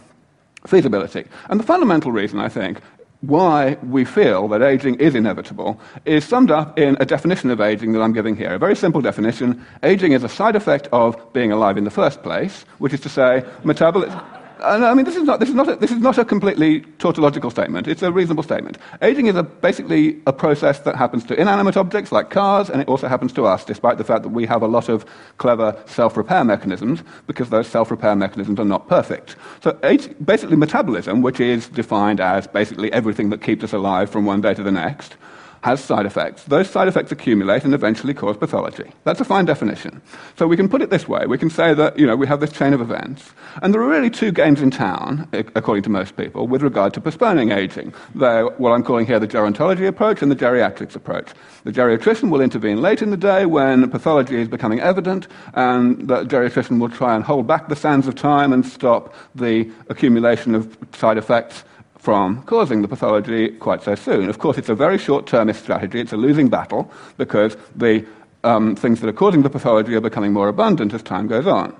feasibility. 0.66 1.24
And 1.48 1.58
the 1.58 1.64
fundamental 1.64 2.12
reason, 2.12 2.40
I 2.40 2.48
think, 2.48 2.80
why 3.20 3.76
we 3.82 4.04
feel 4.04 4.46
that 4.48 4.62
aging 4.62 4.94
is 4.96 5.14
inevitable 5.14 5.80
is 6.04 6.24
summed 6.24 6.50
up 6.50 6.78
in 6.78 6.96
a 7.00 7.04
definition 7.04 7.50
of 7.50 7.60
aging 7.60 7.92
that 7.92 8.00
I'm 8.00 8.12
giving 8.12 8.36
here. 8.36 8.54
A 8.54 8.58
very 8.58 8.76
simple 8.76 9.00
definition. 9.00 9.64
Aging 9.82 10.12
is 10.12 10.22
a 10.22 10.28
side 10.28 10.54
effect 10.54 10.88
of 10.92 11.32
being 11.32 11.50
alive 11.50 11.76
in 11.76 11.84
the 11.84 11.90
first 11.90 12.22
place, 12.22 12.64
which 12.78 12.92
is 12.92 13.00
to 13.00 13.08
say, 13.08 13.44
metabolism. 13.64 14.20
And 14.60 14.84
I 14.84 14.94
mean, 14.94 15.04
this 15.04 15.16
is 15.16 15.22
not, 15.22 15.40
this 15.40 15.48
is 15.48 15.54
not, 15.54 15.68
a, 15.68 15.76
this 15.76 15.90
is 15.90 15.98
not 15.98 16.18
a 16.18 16.24
completely 16.24 16.80
tautological 16.98 17.50
statement. 17.50 17.86
It's 17.86 18.02
a 18.02 18.10
reasonable 18.10 18.42
statement. 18.42 18.78
Aging 19.02 19.26
is 19.26 19.36
a, 19.36 19.42
basically 19.42 20.20
a 20.26 20.32
process 20.32 20.80
that 20.80 20.96
happens 20.96 21.24
to 21.26 21.40
inanimate 21.40 21.76
objects 21.76 22.10
like 22.10 22.30
cars, 22.30 22.68
and 22.68 22.80
it 22.80 22.88
also 22.88 23.08
happens 23.08 23.32
to 23.34 23.46
us, 23.46 23.64
despite 23.64 23.98
the 23.98 24.04
fact 24.04 24.22
that 24.24 24.30
we 24.30 24.46
have 24.46 24.62
a 24.62 24.66
lot 24.66 24.88
of 24.88 25.04
clever 25.36 25.80
self-repair 25.86 26.44
mechanisms, 26.44 27.02
because 27.26 27.50
those 27.50 27.68
self-repair 27.68 28.16
mechanisms 28.16 28.58
are 28.58 28.64
not 28.64 28.88
perfect. 28.88 29.36
So 29.62 29.78
age, 29.84 30.08
basically 30.24 30.56
metabolism, 30.56 31.22
which 31.22 31.40
is 31.40 31.68
defined 31.68 32.20
as 32.20 32.46
basically 32.46 32.92
everything 32.92 33.30
that 33.30 33.42
keeps 33.42 33.62
us 33.64 33.72
alive 33.72 34.10
from 34.10 34.26
one 34.26 34.40
day 34.40 34.54
to 34.54 34.62
the 34.62 34.72
next, 34.72 35.16
has 35.62 35.82
side 35.82 36.06
effects. 36.06 36.44
Those 36.44 36.70
side 36.70 36.88
effects 36.88 37.12
accumulate 37.12 37.64
and 37.64 37.74
eventually 37.74 38.14
cause 38.14 38.36
pathology. 38.36 38.90
That's 39.04 39.20
a 39.20 39.24
fine 39.24 39.44
definition. 39.44 40.00
So 40.36 40.46
we 40.46 40.56
can 40.56 40.68
put 40.68 40.82
it 40.82 40.90
this 40.90 41.08
way. 41.08 41.26
We 41.26 41.38
can 41.38 41.50
say 41.50 41.74
that, 41.74 41.98
you 41.98 42.06
know, 42.06 42.16
we 42.16 42.26
have 42.26 42.40
this 42.40 42.52
chain 42.52 42.72
of 42.72 42.80
events, 42.80 43.32
and 43.62 43.74
there 43.74 43.82
are 43.82 43.88
really 43.88 44.10
two 44.10 44.32
games 44.32 44.62
in 44.62 44.70
town, 44.70 45.28
according 45.32 45.82
to 45.84 45.90
most 45.90 46.16
people, 46.16 46.46
with 46.46 46.62
regard 46.62 46.94
to 46.94 47.00
postponing 47.00 47.50
aging. 47.50 47.92
They're 48.14 48.46
what 48.46 48.70
I'm 48.70 48.82
calling 48.82 49.06
here 49.06 49.18
the 49.18 49.28
gerontology 49.28 49.86
approach 49.86 50.22
and 50.22 50.30
the 50.30 50.36
geriatrics 50.36 50.94
approach. 50.94 51.30
The 51.64 51.72
geriatrician 51.72 52.30
will 52.30 52.40
intervene 52.40 52.80
late 52.80 53.02
in 53.02 53.10
the 53.10 53.16
day 53.16 53.46
when 53.46 53.90
pathology 53.90 54.40
is 54.40 54.48
becoming 54.48 54.80
evident, 54.80 55.26
and 55.54 56.08
the 56.08 56.24
geriatrician 56.24 56.80
will 56.80 56.88
try 56.88 57.14
and 57.14 57.24
hold 57.24 57.46
back 57.46 57.68
the 57.68 57.76
sands 57.76 58.06
of 58.06 58.14
time 58.14 58.52
and 58.52 58.64
stop 58.64 59.14
the 59.34 59.70
accumulation 59.88 60.54
of 60.54 60.76
side 60.92 61.18
effects 61.18 61.64
from 62.08 62.42
causing 62.44 62.80
the 62.80 62.88
pathology 62.88 63.50
quite 63.50 63.82
so 63.82 63.94
soon. 63.94 64.30
Of 64.30 64.38
course, 64.38 64.56
it's 64.56 64.70
a 64.70 64.74
very 64.74 64.96
short 64.96 65.26
termist 65.26 65.62
strategy, 65.62 66.00
it's 66.00 66.14
a 66.14 66.16
losing 66.16 66.48
battle 66.48 66.90
because 67.18 67.54
the 67.76 68.02
um, 68.44 68.74
things 68.76 69.02
that 69.02 69.08
are 69.08 69.12
causing 69.12 69.42
the 69.42 69.50
pathology 69.50 69.94
are 69.94 70.00
becoming 70.00 70.32
more 70.32 70.48
abundant 70.48 70.94
as 70.94 71.02
time 71.02 71.26
goes 71.26 71.46
on. 71.46 71.76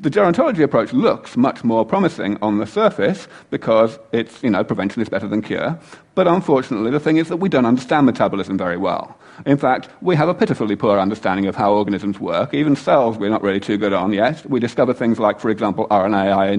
The 0.00 0.10
gerontology 0.10 0.62
approach 0.62 0.92
looks 0.92 1.36
much 1.36 1.64
more 1.64 1.84
promising 1.84 2.38
on 2.40 2.58
the 2.58 2.66
surface 2.66 3.26
because 3.50 3.98
it's, 4.12 4.40
you 4.44 4.50
know, 4.50 4.62
prevention 4.62 5.02
is 5.02 5.08
better 5.08 5.26
than 5.26 5.42
cure. 5.42 5.76
But 6.14 6.28
unfortunately, 6.28 6.92
the 6.92 7.00
thing 7.00 7.16
is 7.16 7.26
that 7.28 7.38
we 7.38 7.48
don't 7.48 7.66
understand 7.66 8.06
metabolism 8.06 8.56
very 8.56 8.76
well. 8.76 9.18
In 9.44 9.56
fact, 9.56 9.88
we 10.00 10.14
have 10.14 10.28
a 10.28 10.34
pitifully 10.34 10.76
poor 10.76 11.00
understanding 11.00 11.46
of 11.46 11.56
how 11.56 11.72
organisms 11.72 12.20
work. 12.20 12.54
Even 12.54 12.76
cells 12.76 13.18
we're 13.18 13.28
not 13.28 13.42
really 13.42 13.58
too 13.58 13.76
good 13.76 13.92
on 13.92 14.12
yet. 14.12 14.48
We 14.48 14.60
discovered 14.60 14.94
things 14.94 15.18
like, 15.18 15.40
for 15.40 15.50
example, 15.50 15.88
RNA 15.88 16.52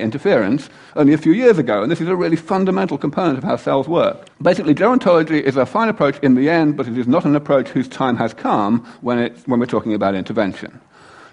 interference 0.00 0.68
only 0.96 1.12
a 1.12 1.18
few 1.18 1.32
years 1.32 1.58
ago, 1.58 1.84
and 1.84 1.90
this 1.90 2.00
is 2.00 2.08
a 2.08 2.16
really 2.16 2.36
fundamental 2.36 2.98
component 2.98 3.38
of 3.38 3.44
how 3.44 3.54
cells 3.54 3.86
work. 3.86 4.26
Basically, 4.42 4.74
gerontology 4.74 5.40
is 5.40 5.56
a 5.56 5.66
fine 5.66 5.88
approach 5.88 6.18
in 6.20 6.34
the 6.34 6.50
end, 6.50 6.76
but 6.76 6.88
it 6.88 6.98
is 6.98 7.06
not 7.06 7.24
an 7.24 7.36
approach 7.36 7.68
whose 7.68 7.86
time 7.86 8.16
has 8.16 8.34
come 8.34 8.84
when, 9.02 9.32
when 9.46 9.60
we're 9.60 9.66
talking 9.66 9.94
about 9.94 10.16
intervention. 10.16 10.80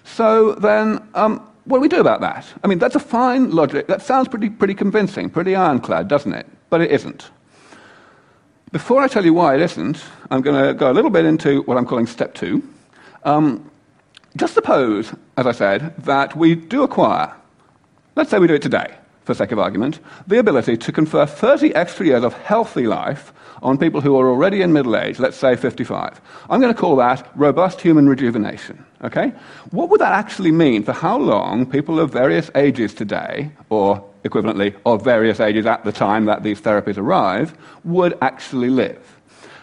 So 0.04 0.52
then, 0.54 1.06
um, 1.14 1.46
what 1.64 1.78
do 1.78 1.80
we 1.80 1.88
do 1.88 2.00
about 2.00 2.20
that? 2.20 2.46
I 2.62 2.68
mean, 2.68 2.78
that's 2.78 2.94
a 2.94 3.00
fine 3.00 3.50
logic. 3.50 3.86
That 3.88 4.02
sounds 4.02 4.28
pretty, 4.28 4.50
pretty 4.50 4.74
convincing, 4.74 5.30
pretty 5.30 5.56
ironclad, 5.56 6.08
doesn't 6.08 6.32
it? 6.32 6.46
But 6.70 6.82
it 6.82 6.90
isn't. 6.90 7.30
Before 8.70 9.02
I 9.02 9.08
tell 9.08 9.24
you 9.24 9.32
why 9.32 9.54
it 9.54 9.60
isn't, 9.62 10.04
I'm 10.30 10.42
going 10.42 10.62
to 10.62 10.74
go 10.74 10.90
a 10.90 10.94
little 10.94 11.10
bit 11.10 11.24
into 11.24 11.62
what 11.62 11.78
I'm 11.78 11.86
calling 11.86 12.06
step 12.06 12.34
two. 12.34 12.62
Um, 13.24 13.70
just 14.36 14.54
suppose, 14.54 15.14
as 15.36 15.46
I 15.46 15.52
said, 15.52 15.94
that 15.98 16.36
we 16.36 16.54
do 16.54 16.82
acquire, 16.82 17.32
let's 18.16 18.30
say 18.30 18.38
we 18.38 18.48
do 18.48 18.54
it 18.54 18.62
today, 18.62 18.94
for 19.24 19.34
sake 19.34 19.52
of 19.52 19.58
argument, 19.58 20.00
the 20.26 20.38
ability 20.38 20.76
to 20.76 20.92
confer 20.92 21.26
30 21.26 21.74
extra 21.74 22.06
years 22.06 22.24
of 22.24 22.34
healthy 22.34 22.86
life 22.86 23.32
on 23.62 23.78
people 23.78 24.00
who 24.00 24.18
are 24.18 24.28
already 24.28 24.60
in 24.60 24.72
middle 24.72 24.96
age, 24.96 25.18
let's 25.18 25.38
say 25.38 25.56
55. 25.56 26.20
I'm 26.50 26.60
going 26.60 26.72
to 26.72 26.78
call 26.78 26.96
that 26.96 27.30
robust 27.34 27.80
human 27.80 28.08
rejuvenation. 28.08 28.84
Okay? 29.02 29.32
What 29.70 29.88
would 29.88 30.00
that 30.00 30.12
actually 30.12 30.52
mean 30.52 30.82
for 30.82 30.92
how 30.92 31.18
long 31.18 31.64
people 31.64 31.98
of 31.98 32.12
various 32.12 32.50
ages 32.54 32.92
today, 32.92 33.50
or 33.70 34.04
equivalently 34.24 34.74
of 34.84 35.02
various 35.02 35.40
ages 35.40 35.66
at 35.66 35.84
the 35.84 35.92
time 35.92 36.26
that 36.26 36.42
these 36.42 36.60
therapies 36.60 36.98
arrive, 36.98 37.56
would 37.84 38.18
actually 38.20 38.68
live? 38.68 39.16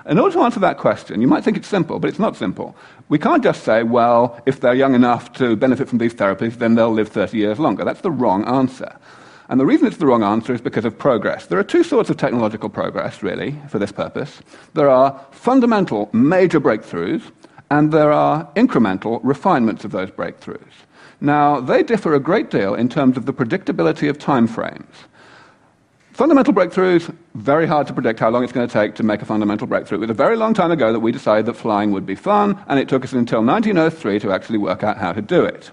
In 0.07 0.17
order 0.17 0.33
to 0.33 0.41
answer 0.41 0.59
that 0.61 0.79
question, 0.79 1.21
you 1.21 1.27
might 1.27 1.43
think 1.43 1.57
it's 1.57 1.67
simple, 1.67 1.99
but 1.99 2.09
it's 2.09 2.17
not 2.17 2.35
simple. 2.35 2.75
We 3.09 3.19
can't 3.19 3.43
just 3.43 3.63
say, 3.63 3.83
well, 3.83 4.41
if 4.47 4.59
they're 4.59 4.73
young 4.73 4.95
enough 4.95 5.31
to 5.33 5.55
benefit 5.55 5.87
from 5.87 5.99
these 5.99 6.15
therapies, 6.15 6.57
then 6.57 6.73
they'll 6.73 6.91
live 6.91 7.09
30 7.09 7.37
years 7.37 7.59
longer. 7.59 7.85
That's 7.85 8.01
the 8.01 8.09
wrong 8.09 8.43
answer. 8.45 8.97
And 9.51 9.59
the 9.59 9.65
reason 9.65 9.85
it's 9.85 9.97
the 9.97 10.05
wrong 10.05 10.23
answer 10.23 10.53
is 10.53 10.61
because 10.61 10.85
of 10.85 10.97
progress. 10.97 11.47
There 11.47 11.59
are 11.59 11.63
two 11.63 11.83
sorts 11.83 12.09
of 12.09 12.15
technological 12.15 12.69
progress, 12.69 13.21
really, 13.21 13.53
for 13.67 13.79
this 13.79 13.91
purpose. 13.91 14.41
There 14.75 14.89
are 14.89 15.19
fundamental 15.31 16.09
major 16.13 16.61
breakthroughs, 16.61 17.29
and 17.69 17.91
there 17.91 18.13
are 18.13 18.49
incremental 18.55 19.19
refinements 19.23 19.83
of 19.83 19.91
those 19.91 20.09
breakthroughs. 20.09 20.71
Now, 21.19 21.59
they 21.59 21.83
differ 21.83 22.15
a 22.15 22.19
great 22.19 22.49
deal 22.49 22.73
in 22.73 22.87
terms 22.87 23.17
of 23.17 23.25
the 23.25 23.33
predictability 23.33 24.09
of 24.09 24.17
time 24.17 24.47
frames. 24.47 24.95
Fundamental 26.13 26.53
breakthroughs, 26.53 27.13
very 27.35 27.67
hard 27.67 27.87
to 27.87 27.93
predict 27.93 28.21
how 28.21 28.29
long 28.29 28.45
it's 28.45 28.53
going 28.53 28.67
to 28.67 28.73
take 28.73 28.95
to 28.95 29.03
make 29.03 29.21
a 29.21 29.25
fundamental 29.25 29.67
breakthrough. 29.67 29.97
It 29.97 30.01
was 30.01 30.09
a 30.11 30.13
very 30.13 30.37
long 30.37 30.53
time 30.53 30.71
ago 30.71 30.93
that 30.93 31.01
we 31.01 31.11
decided 31.11 31.45
that 31.47 31.55
flying 31.55 31.91
would 31.91 32.05
be 32.05 32.15
fun, 32.15 32.57
and 32.67 32.79
it 32.79 32.87
took 32.87 33.03
us 33.03 33.11
until 33.11 33.43
1903 33.43 34.17
to 34.19 34.31
actually 34.31 34.59
work 34.59 34.81
out 34.81 34.97
how 34.97 35.11
to 35.11 35.21
do 35.21 35.43
it. 35.43 35.71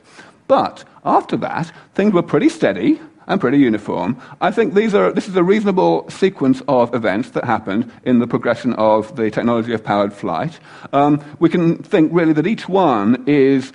But 0.49 0.83
after 1.05 1.37
that, 1.37 1.71
things 1.95 2.13
were 2.13 2.23
pretty 2.25 2.49
steady, 2.49 3.01
and 3.29 3.41
pretty 3.41 3.59
uniform. 3.59 4.21
I 4.41 4.51
think 4.51 4.75
these 4.75 4.95
are, 4.95 5.13
this 5.13 5.29
is 5.29 5.37
a 5.37 5.45
reasonable 5.45 6.09
sequence 6.11 6.63
of 6.67 6.95
events 6.95 7.31
that 7.31 7.45
happened 7.45 7.93
in 8.05 8.19
the 8.19 8.27
progression 8.27 8.73
of 8.75 9.15
the 9.17 9.31
technology 9.31 9.73
of 9.75 9.85
powered 9.85 10.13
flight. 10.13 10.59
Um, 10.93 11.23
we 11.39 11.49
can 11.49 11.81
think 11.83 12.11
really 12.13 12.33
that 12.33 12.47
each 12.47 12.69
one 12.69 13.23
is 13.27 13.73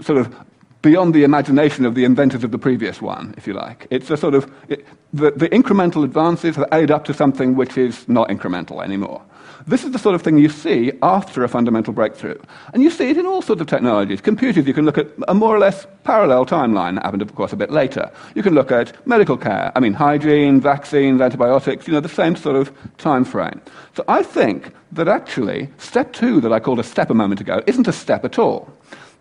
sort 0.00 0.18
of 0.18 0.34
beyond 0.80 1.14
the 1.14 1.24
imagination 1.24 1.84
of 1.84 1.94
the 1.94 2.04
inventors 2.04 2.44
of 2.44 2.50
the 2.50 2.58
previous 2.58 3.02
one, 3.02 3.34
if 3.36 3.46
you 3.46 3.52
like. 3.52 3.86
It's 3.90 4.10
a 4.10 4.16
sort 4.16 4.34
of, 4.34 4.50
it, 4.68 4.86
the, 5.12 5.30
the 5.32 5.48
incremental 5.50 6.04
advances 6.04 6.56
have 6.56 6.68
added 6.72 6.90
up 6.90 7.04
to 7.04 7.14
something 7.14 7.54
which 7.54 7.76
is 7.76 8.08
not 8.08 8.28
incremental 8.28 8.82
anymore. 8.82 9.22
This 9.66 9.84
is 9.84 9.92
the 9.92 9.98
sort 9.98 10.16
of 10.16 10.22
thing 10.22 10.38
you 10.38 10.48
see 10.48 10.92
after 11.02 11.44
a 11.44 11.48
fundamental 11.48 11.92
breakthrough. 11.92 12.38
And 12.72 12.82
you 12.82 12.90
see 12.90 13.10
it 13.10 13.16
in 13.16 13.26
all 13.26 13.42
sorts 13.42 13.60
of 13.60 13.68
technologies. 13.68 14.20
Computers, 14.20 14.66
you 14.66 14.74
can 14.74 14.84
look 14.84 14.98
at 14.98 15.06
a 15.28 15.34
more 15.34 15.54
or 15.54 15.58
less 15.58 15.86
parallel 16.02 16.46
timeline 16.46 16.96
that 16.96 17.04
happened, 17.04 17.22
of 17.22 17.34
course, 17.36 17.52
a 17.52 17.56
bit 17.56 17.70
later. 17.70 18.10
You 18.34 18.42
can 18.42 18.54
look 18.54 18.72
at 18.72 19.06
medical 19.06 19.36
care, 19.36 19.70
I 19.76 19.80
mean, 19.80 19.92
hygiene, 19.92 20.60
vaccines, 20.60 21.20
antibiotics, 21.20 21.86
you 21.86 21.92
know, 21.92 22.00
the 22.00 22.08
same 22.08 22.34
sort 22.34 22.56
of 22.56 22.72
time 22.98 23.24
frame. 23.24 23.60
So 23.94 24.04
I 24.08 24.24
think 24.24 24.72
that 24.92 25.06
actually, 25.06 25.68
step 25.78 26.12
two, 26.12 26.40
that 26.40 26.52
I 26.52 26.58
called 26.58 26.80
a 26.80 26.84
step 26.84 27.10
a 27.10 27.14
moment 27.14 27.40
ago, 27.40 27.62
isn't 27.66 27.86
a 27.86 27.92
step 27.92 28.24
at 28.24 28.38
all. 28.38 28.72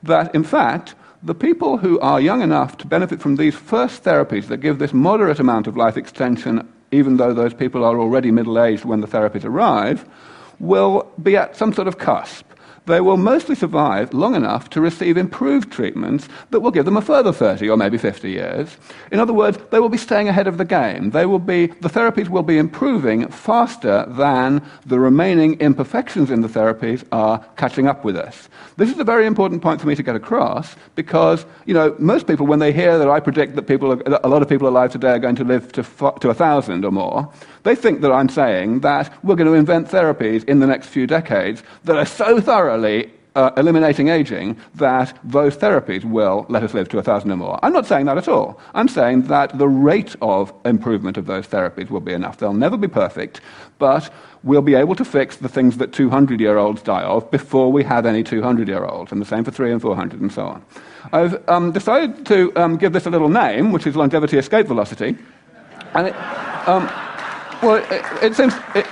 That, 0.02 0.34
in 0.34 0.44
fact, 0.44 0.96
the 1.24 1.36
people 1.36 1.78
who 1.78 2.00
are 2.00 2.20
young 2.20 2.42
enough 2.42 2.78
to 2.78 2.88
benefit 2.88 3.22
from 3.22 3.36
these 3.36 3.56
first 3.56 4.04
therapies 4.04 4.48
that 4.48 4.58
give 4.58 4.80
this 4.80 4.94
moderate 4.94 5.40
amount 5.40 5.68
of 5.68 5.78
life 5.78 5.98
extension, 5.98 6.68
even 6.92 7.18
though 7.18 7.34
those 7.34 7.54
people 7.54 7.84
are 7.84 8.00
already 8.00 8.32
middle 8.32 8.62
aged 8.62 8.86
when 8.86 9.02
the 9.02 9.08
therapies 9.08 9.46
arrive, 9.46 10.06
will 10.60 11.12
be 11.22 11.38
at 11.38 11.56
some 11.56 11.74
sort 11.74 11.88
of 11.88 11.98
cusp. 11.98 12.51
They 12.86 13.02
will 13.02 13.18
mostly 13.18 13.56
survive 13.56 14.14
long 14.14 14.36
enough 14.36 14.70
to 14.72 14.82
receive 14.82 15.18
improved 15.18 15.72
treatments 15.72 16.28
that 16.50 16.60
will 16.62 16.72
give 16.72 16.86
them 16.86 16.98
a 16.98 17.02
further 17.02 17.32
30 17.32 17.70
or 17.70 17.78
maybe 17.78 17.98
50 17.98 18.30
years. 18.30 18.78
In 19.12 19.20
other 19.20 19.34
words, 19.34 19.58
they 19.70 19.80
will 19.80 19.90
be 19.90 19.98
staying 19.98 20.28
ahead 20.28 20.48
of 20.48 20.58
the 20.58 20.66
game. 20.66 21.12
They 21.12 21.26
will 21.26 21.40
be, 21.40 21.68
the 21.68 21.90
therapies 21.90 22.30
will 22.30 22.44
be 22.44 22.58
improving 22.58 23.28
faster 23.28 24.06
than 24.10 24.62
the 24.86 25.00
remaining 25.00 25.60
imperfections 25.60 26.32
in 26.32 26.42
the 26.42 26.48
therapies 26.48 27.06
are 27.12 27.44
catching 27.56 27.88
up 27.88 28.04
with 28.04 28.16
us. 28.16 28.50
This 28.78 28.90
is 28.90 28.98
a 29.00 29.04
very 29.04 29.26
important 29.26 29.62
point 29.62 29.80
for 29.80 29.88
me 29.88 29.96
to 29.96 30.04
get 30.04 30.16
across 30.16 30.76
because, 30.96 31.46
you 31.66 31.74
know, 31.74 31.96
most 32.00 32.26
people, 32.26 32.48
when 32.48 32.60
they 32.60 32.74
hear 32.74 32.98
that 32.98 33.10
I 33.10 33.20
predict 33.20 33.56
that 33.56 33.64
people, 33.64 33.92
are, 33.92 34.20
a 34.24 34.28
lot 34.28 34.42
of 34.42 34.50
people 34.50 34.68
alive 34.68 34.92
today 34.92 35.12
are 35.12 35.20
going 35.20 35.36
to 35.36 35.44
live 35.44 35.72
to, 35.74 35.84
to 36.20 36.30
a 36.30 36.34
thousand 36.34 36.84
or 36.84 36.92
more, 36.92 37.32
they 37.64 37.76
think 37.76 38.02
that 38.02 38.12
I'm 38.12 38.30
saying 38.30 38.82
that 38.82 39.14
we're 39.24 39.36
going 39.36 39.48
to 39.48 39.54
invent 39.54 39.88
therapies 39.88 40.44
in 40.46 40.60
the 40.60 40.68
next 40.68 40.88
few 40.88 41.08
decades 41.08 41.64
that 41.84 41.98
are 41.98 42.06
so 42.06 42.40
thoroughly 42.40 43.12
uh, 43.36 43.52
eliminating 43.56 44.10
aging 44.10 44.58
that 44.76 45.18
those 45.24 45.56
therapies 45.56 46.04
will 46.04 46.46
let 46.50 46.64
us 46.64 46.74
live 46.74 46.90
to 46.90 46.98
a 46.98 47.04
thousand 47.04 47.32
or 47.32 47.38
more. 47.38 47.60
I'm 47.64 47.72
not 47.72 47.86
saying 47.86 48.06
that 48.06 48.18
at 48.18 48.28
all. 48.28 48.60
I'm 48.74 48.88
saying 48.88 49.24
that 49.24 49.58
the 49.58 49.68
rate 49.68 50.16
of 50.22 50.54
improvement 50.66 51.18
of 51.18 51.28
those 51.28 51.48
therapies 51.48 51.90
will 51.90 52.02
be 52.02 52.14
enough. 52.14 52.38
They'll 52.38 52.54
never 52.54 52.78
be 52.78 52.90
perfect, 52.90 53.40
but 53.80 54.12
we'll 54.44 54.62
be 54.62 54.76
able 54.76 54.96
to 54.96 55.06
fix 55.06 55.38
the 55.38 55.48
things 55.48 55.78
that 55.78 55.94
200 55.94 56.42
year 56.42 56.58
olds 56.58 56.82
die 56.82 57.04
of 57.04 57.30
before 57.32 57.72
we 57.72 57.84
have 57.84 58.06
any 58.06 58.24
200 58.24 58.68
year 58.68 58.84
olds, 58.84 59.12
and 59.12 59.22
the 59.22 59.26
same 59.26 59.44
for 59.44 59.52
3 59.52 59.72
and 59.72 59.82
400 59.82 60.20
and 60.20 60.32
so 60.32 60.48
on. 60.48 60.66
I've 61.14 61.50
um, 61.50 61.72
decided 61.72 62.26
to 62.28 62.52
um, 62.56 62.78
give 62.78 62.92
this 62.92 63.06
a 63.06 63.10
little 63.10 63.30
name, 63.30 63.72
which 63.72 63.88
is 63.88 63.96
longevity 63.96 64.38
escape 64.38 64.68
velocity. 64.68 65.18
And 65.94 66.08
it, 66.08 66.16
um, 66.68 66.90
well, 67.62 67.76
it, 67.76 68.24
it 68.24 68.36
seems, 68.36 68.54
it, 68.76 68.88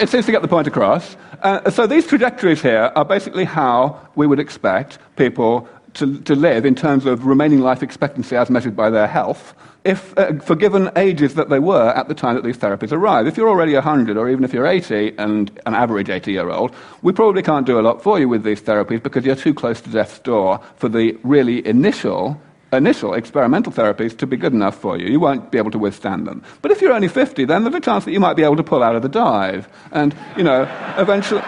it, 0.00 0.08
seems 0.08 0.26
to 0.26 0.32
get 0.32 0.42
the 0.42 0.48
point 0.48 0.66
across. 0.66 1.16
Uh, 1.42 1.70
so 1.70 1.86
these 1.86 2.06
trajectories 2.06 2.60
here 2.60 2.92
are 2.96 3.04
basically 3.04 3.44
how 3.44 4.08
we 4.16 4.26
would 4.26 4.40
expect 4.40 4.98
people 5.16 5.68
to, 5.94 6.20
to 6.20 6.34
live 6.34 6.64
in 6.64 6.74
terms 6.74 7.06
of 7.06 7.26
remaining 7.26 7.60
life 7.60 7.82
expectancy 7.82 8.36
as 8.36 8.50
measured 8.50 8.76
by 8.76 8.90
their 8.90 9.06
health 9.06 9.54
if, 9.84 10.16
uh, 10.18 10.34
for 10.40 10.54
given 10.54 10.90
ages 10.96 11.34
that 11.34 11.48
they 11.48 11.58
were 11.58 11.90
at 11.90 12.08
the 12.08 12.14
time 12.14 12.34
that 12.34 12.44
these 12.44 12.58
therapies 12.58 12.92
arrived. 12.92 13.28
If 13.28 13.36
you're 13.36 13.48
already 13.48 13.74
100 13.74 14.16
or 14.16 14.28
even 14.28 14.44
if 14.44 14.52
you're 14.52 14.66
80 14.66 15.14
and 15.18 15.50
an 15.66 15.74
average 15.74 16.10
80 16.10 16.32
year 16.32 16.50
old, 16.50 16.74
we 17.02 17.12
probably 17.12 17.42
can't 17.42 17.66
do 17.66 17.78
a 17.78 17.82
lot 17.82 18.02
for 18.02 18.18
you 18.18 18.28
with 18.28 18.42
these 18.42 18.60
therapies 18.60 19.02
because 19.02 19.24
you're 19.24 19.36
too 19.36 19.54
close 19.54 19.80
to 19.80 19.90
death's 19.90 20.18
door 20.18 20.60
for 20.76 20.88
the 20.88 21.16
really 21.22 21.66
initial 21.66 22.40
initial 22.72 23.14
experimental 23.14 23.72
therapies 23.72 24.16
to 24.18 24.26
be 24.26 24.36
good 24.36 24.52
enough 24.52 24.76
for 24.76 24.98
you. 24.98 25.06
You 25.06 25.20
won't 25.20 25.50
be 25.50 25.58
able 25.58 25.70
to 25.70 25.78
withstand 25.78 26.26
them. 26.26 26.42
But 26.62 26.70
if 26.70 26.80
you're 26.80 26.92
only 26.92 27.08
50, 27.08 27.44
then 27.44 27.64
there's 27.64 27.74
a 27.74 27.80
chance 27.80 28.04
that 28.04 28.12
you 28.12 28.20
might 28.20 28.34
be 28.34 28.44
able 28.44 28.56
to 28.56 28.62
pull 28.62 28.82
out 28.82 28.96
of 28.96 29.02
the 29.02 29.08
dive 29.08 29.68
and, 29.92 30.14
you 30.36 30.42
know, 30.42 30.62
eventually. 30.98 31.42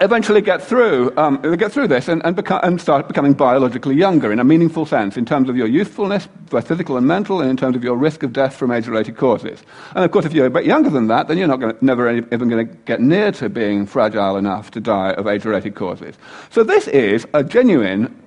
eventually 0.00 0.40
get 0.40 0.60
through, 0.60 1.16
um, 1.16 1.40
get 1.56 1.70
through 1.70 1.86
this 1.86 2.08
and, 2.08 2.24
and, 2.24 2.36
and, 2.64 2.80
start 2.80 3.06
becoming 3.06 3.32
biologically 3.32 3.94
younger 3.94 4.32
in 4.32 4.40
a 4.40 4.44
meaningful 4.44 4.84
sense 4.84 5.16
in 5.16 5.24
terms 5.24 5.48
of 5.48 5.56
your 5.56 5.68
youthfulness, 5.68 6.26
both 6.50 6.66
physical 6.66 6.96
and 6.96 7.06
mental, 7.06 7.40
and 7.40 7.48
in 7.48 7.56
terms 7.56 7.76
of 7.76 7.84
your 7.84 7.96
risk 7.96 8.24
of 8.24 8.32
death 8.32 8.56
from 8.56 8.72
age-related 8.72 9.16
causes. 9.16 9.62
And 9.94 10.04
of 10.04 10.10
course, 10.10 10.24
if 10.24 10.32
you're 10.32 10.46
a 10.46 10.50
bit 10.50 10.64
younger 10.64 10.90
than 10.90 11.06
that, 11.06 11.28
then 11.28 11.38
you're 11.38 11.46
not 11.46 11.60
gonna, 11.60 11.76
never 11.80 12.08
any, 12.08 12.18
even 12.32 12.48
going 12.48 12.66
to 12.66 12.74
get 12.84 13.00
near 13.00 13.30
to 13.32 13.48
being 13.48 13.86
fragile 13.86 14.36
enough 14.36 14.72
to 14.72 14.80
die 14.80 15.12
of 15.12 15.28
age-related 15.28 15.76
causes. 15.76 16.16
So 16.50 16.64
this 16.64 16.88
is 16.88 17.24
a 17.32 17.44
genuine 17.44 18.21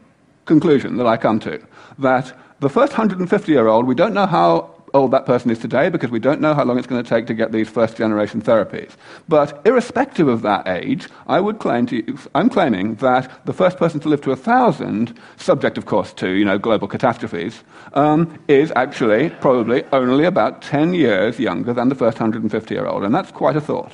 conclusion 0.46 0.98
that 0.98 1.08
I 1.08 1.18
come 1.18 1.40
to 1.42 1.62
that 2.00 2.34
the 2.60 2.70
first 2.70 2.94
150 2.94 3.52
year 3.52 3.68
old, 3.68 3.86
we 3.86 3.96
don't 3.96 4.14
know 4.14 4.25
how 4.25 4.72
old 4.94 5.12
that 5.12 5.25
person 5.25 5.52
is 5.52 5.60
today 5.60 5.90
because 5.90 6.10
we 6.10 6.20
don't 6.20 6.40
know 6.40 6.54
how 6.54 6.64
long 6.64 6.78
it's 6.78 6.88
going 6.88 7.04
to 7.04 7.10
take 7.10 7.28
to 7.28 7.34
get 7.34 7.52
these 7.52 7.68
first 7.68 7.98
generation 7.98 8.42
therapies. 8.42 8.92
But 9.28 9.62
irrespective 9.66 10.30
of 10.30 10.42
that 10.44 10.68
age, 10.68 11.10
I 11.28 11.42
would 11.42 11.60
claim 11.60 11.86
to, 11.88 12.18
I'm 12.34 12.50
claiming 12.50 12.96
that 12.96 13.46
the 13.46 13.54
first 13.54 13.78
person 13.78 14.00
to 14.00 14.10
live 14.10 14.22
to 14.22 14.32
a 14.32 14.38
thousand, 14.38 15.20
subject 15.36 15.78
of 15.78 15.86
course 15.86 16.14
to 16.14 16.30
you 16.30 16.46
know, 16.46 16.58
global 16.58 16.88
catastrophes, 16.88 17.62
um, 17.94 18.40
is 18.48 18.72
actually 18.75 19.32
probably 19.42 19.84
only 19.92 20.24
about 20.24 20.62
10 20.62 20.94
years 20.94 21.40
younger 21.40 21.74
than 21.74 21.90
the 21.90 21.96
first 21.96 22.20
150 22.20 22.74
year 22.74 22.86
old. 22.86 23.04
And 23.04 23.14
that's 23.14 23.32
quite 23.32 23.58
a 23.58 23.62
thought. 23.62 23.92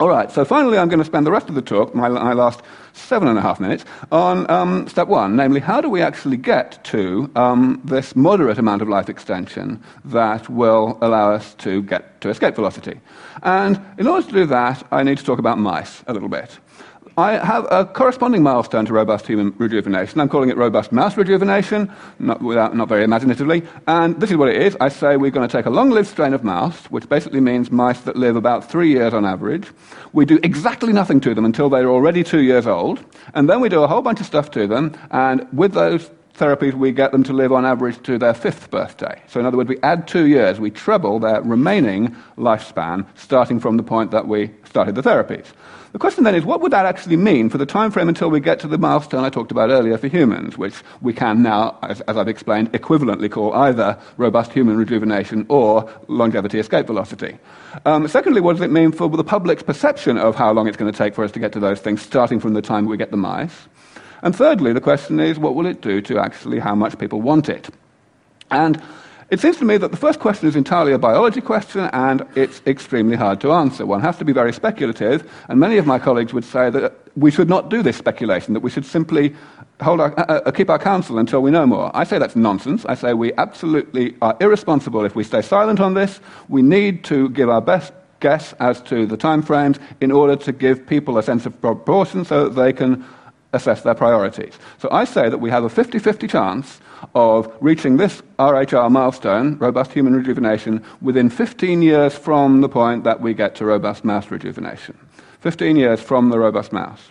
All 0.00 0.08
right, 0.08 0.32
so 0.32 0.46
finally, 0.46 0.78
I'm 0.78 0.88
going 0.88 1.00
to 1.00 1.04
spend 1.04 1.26
the 1.26 1.30
rest 1.30 1.50
of 1.50 1.54
the 1.54 1.60
talk, 1.60 1.94
my, 1.94 2.08
my 2.08 2.32
last 2.32 2.62
seven 2.94 3.28
and 3.28 3.36
a 3.36 3.42
half 3.42 3.60
minutes, 3.60 3.84
on 4.10 4.50
um, 4.50 4.88
step 4.88 5.08
one, 5.08 5.36
namely, 5.36 5.60
how 5.60 5.82
do 5.82 5.90
we 5.90 6.00
actually 6.00 6.38
get 6.38 6.82
to 6.84 7.30
um, 7.36 7.82
this 7.84 8.16
moderate 8.16 8.56
amount 8.56 8.80
of 8.80 8.88
life 8.88 9.10
extension 9.10 9.78
that 10.06 10.48
will 10.48 10.96
allow 11.02 11.30
us 11.30 11.52
to 11.56 11.82
get 11.82 12.18
to 12.22 12.30
escape 12.30 12.54
velocity? 12.54 12.98
And 13.42 13.78
in 13.98 14.06
order 14.06 14.26
to 14.26 14.32
do 14.32 14.46
that, 14.46 14.86
I 14.90 15.02
need 15.02 15.18
to 15.18 15.24
talk 15.24 15.38
about 15.38 15.58
mice 15.58 16.02
a 16.06 16.14
little 16.14 16.30
bit. 16.30 16.58
I 17.20 17.44
have 17.44 17.66
a 17.70 17.84
corresponding 17.84 18.42
milestone 18.42 18.86
to 18.86 18.92
robust 18.94 19.26
human 19.26 19.54
rejuvenation. 19.58 20.20
I'm 20.20 20.28
calling 20.28 20.48
it 20.48 20.56
robust 20.56 20.90
mouse 20.90 21.16
rejuvenation, 21.16 21.92
not, 22.18 22.40
without, 22.40 22.74
not 22.74 22.88
very 22.88 23.04
imaginatively. 23.04 23.62
And 23.86 24.18
this 24.18 24.30
is 24.30 24.38
what 24.38 24.48
it 24.48 24.60
is. 24.60 24.76
I 24.80 24.88
say 24.88 25.16
we're 25.16 25.30
going 25.30 25.46
to 25.46 25.52
take 25.52 25.66
a 25.66 25.70
long 25.70 25.90
lived 25.90 26.08
strain 26.08 26.32
of 26.32 26.42
mouse, 26.42 26.86
which 26.86 27.08
basically 27.08 27.40
means 27.40 27.70
mice 27.70 28.00
that 28.00 28.16
live 28.16 28.36
about 28.36 28.70
three 28.70 28.88
years 28.88 29.12
on 29.12 29.26
average. 29.26 29.68
We 30.14 30.24
do 30.24 30.40
exactly 30.42 30.92
nothing 30.92 31.20
to 31.20 31.34
them 31.34 31.44
until 31.44 31.68
they're 31.68 31.90
already 31.90 32.24
two 32.24 32.40
years 32.40 32.66
old. 32.66 33.04
And 33.34 33.50
then 33.50 33.60
we 33.60 33.68
do 33.68 33.82
a 33.82 33.86
whole 33.86 34.02
bunch 34.02 34.20
of 34.20 34.26
stuff 34.26 34.50
to 34.52 34.66
them. 34.66 34.96
And 35.10 35.46
with 35.52 35.74
those 35.74 36.10
therapies, 36.34 36.72
we 36.72 36.90
get 36.90 37.12
them 37.12 37.22
to 37.24 37.34
live 37.34 37.52
on 37.52 37.66
average 37.66 38.02
to 38.04 38.18
their 38.18 38.32
fifth 38.32 38.70
birthday. 38.70 39.20
So, 39.26 39.38
in 39.38 39.46
other 39.46 39.58
words, 39.58 39.68
we 39.68 39.78
add 39.82 40.08
two 40.08 40.26
years, 40.26 40.58
we 40.58 40.70
treble 40.70 41.18
their 41.18 41.42
remaining 41.42 42.16
lifespan, 42.38 43.06
starting 43.14 43.60
from 43.60 43.76
the 43.76 43.82
point 43.82 44.10
that 44.12 44.26
we 44.26 44.50
started 44.64 44.94
the 44.94 45.02
therapies. 45.02 45.46
The 45.92 45.98
question 45.98 46.22
then 46.22 46.36
is, 46.36 46.44
what 46.44 46.60
would 46.60 46.70
that 46.70 46.86
actually 46.86 47.16
mean 47.16 47.50
for 47.50 47.58
the 47.58 47.66
time 47.66 47.90
frame 47.90 48.08
until 48.08 48.30
we 48.30 48.38
get 48.38 48.60
to 48.60 48.68
the 48.68 48.78
milestone 48.78 49.24
I 49.24 49.28
talked 49.28 49.50
about 49.50 49.70
earlier 49.70 49.98
for 49.98 50.06
humans, 50.06 50.56
which 50.56 50.74
we 51.00 51.12
can 51.12 51.42
now, 51.42 51.78
as, 51.82 52.00
as 52.02 52.16
I've 52.16 52.28
explained, 52.28 52.70
equivalently 52.72 53.28
call 53.28 53.52
either 53.54 53.98
robust 54.16 54.52
human 54.52 54.76
rejuvenation 54.76 55.46
or 55.48 55.90
longevity 56.06 56.60
escape 56.60 56.86
velocity? 56.86 57.38
Um, 57.86 58.06
secondly, 58.06 58.40
what 58.40 58.52
does 58.52 58.62
it 58.62 58.70
mean 58.70 58.92
for 58.92 59.08
the 59.08 59.24
public's 59.24 59.64
perception 59.64 60.16
of 60.16 60.36
how 60.36 60.52
long 60.52 60.68
it's 60.68 60.76
going 60.76 60.92
to 60.92 60.96
take 60.96 61.12
for 61.12 61.24
us 61.24 61.32
to 61.32 61.40
get 61.40 61.52
to 61.54 61.60
those 61.60 61.80
things, 61.80 62.00
starting 62.02 62.38
from 62.38 62.54
the 62.54 62.62
time 62.62 62.86
we 62.86 62.96
get 62.96 63.10
the 63.10 63.16
mice? 63.16 63.66
And 64.22 64.36
thirdly, 64.36 64.72
the 64.72 64.80
question 64.80 65.18
is, 65.18 65.40
what 65.40 65.56
will 65.56 65.66
it 65.66 65.80
do 65.80 66.00
to 66.02 66.20
actually 66.20 66.60
how 66.60 66.76
much 66.76 66.98
people 66.98 67.20
want 67.20 67.48
it? 67.48 67.68
And 68.52 68.80
it 69.30 69.38
seems 69.38 69.56
to 69.58 69.64
me 69.64 69.76
that 69.76 69.92
the 69.92 69.96
first 69.96 70.18
question 70.18 70.48
is 70.48 70.56
entirely 70.56 70.92
a 70.92 70.98
biology 70.98 71.40
question, 71.40 71.88
and 71.92 72.26
it's 72.34 72.60
extremely 72.66 73.16
hard 73.16 73.40
to 73.40 73.52
answer. 73.52 73.86
One 73.86 74.00
has 74.00 74.16
to 74.18 74.24
be 74.24 74.32
very 74.32 74.52
speculative, 74.52 75.30
and 75.48 75.60
many 75.60 75.78
of 75.78 75.86
my 75.86 76.00
colleagues 76.00 76.34
would 76.34 76.44
say 76.44 76.68
that 76.70 76.94
we 77.16 77.30
should 77.30 77.48
not 77.48 77.70
do 77.70 77.82
this 77.82 77.96
speculation, 77.96 78.54
that 78.54 78.60
we 78.60 78.70
should 78.70 78.84
simply 78.84 79.34
hold 79.80 80.00
our, 80.00 80.18
uh, 80.18 80.40
uh, 80.44 80.50
keep 80.50 80.68
our 80.68 80.78
counsel 80.78 81.18
until 81.18 81.42
we 81.42 81.50
know 81.52 81.64
more. 81.64 81.90
I 81.94 82.04
say 82.04 82.18
that's 82.18 82.34
nonsense. 82.34 82.84
I 82.86 82.94
say 82.94 83.14
we 83.14 83.32
absolutely 83.34 84.16
are 84.20 84.36
irresponsible 84.40 85.04
if 85.04 85.14
we 85.14 85.22
stay 85.22 85.42
silent 85.42 85.78
on 85.78 85.94
this. 85.94 86.20
We 86.48 86.62
need 86.62 87.04
to 87.04 87.28
give 87.30 87.48
our 87.48 87.60
best 87.60 87.92
guess 88.18 88.52
as 88.54 88.82
to 88.82 89.06
the 89.06 89.16
timeframes 89.16 89.78
in 90.00 90.10
order 90.10 90.36
to 90.36 90.52
give 90.52 90.86
people 90.86 91.18
a 91.18 91.22
sense 91.22 91.46
of 91.46 91.58
proportion 91.60 92.24
so 92.24 92.48
that 92.48 92.60
they 92.60 92.72
can 92.72 93.04
assess 93.52 93.82
their 93.82 93.94
priorities. 93.94 94.54
So 94.78 94.88
I 94.90 95.04
say 95.04 95.28
that 95.28 95.38
we 95.38 95.50
have 95.50 95.64
a 95.64 95.68
50 95.68 95.98
50 95.98 96.26
chance 96.26 96.80
of 97.14 97.52
reaching 97.60 97.96
this 97.96 98.22
RHR 98.38 98.90
milestone, 98.90 99.58
robust 99.58 99.92
human 99.92 100.14
rejuvenation, 100.14 100.84
within 101.00 101.30
15 101.30 101.82
years 101.82 102.14
from 102.14 102.60
the 102.60 102.68
point 102.68 103.04
that 103.04 103.20
we 103.20 103.34
get 103.34 103.54
to 103.56 103.64
robust 103.64 104.04
mouse 104.04 104.30
rejuvenation. 104.30 104.98
15 105.40 105.76
years 105.76 106.00
from 106.00 106.30
the 106.30 106.38
robust 106.38 106.72
mouse. 106.72 107.10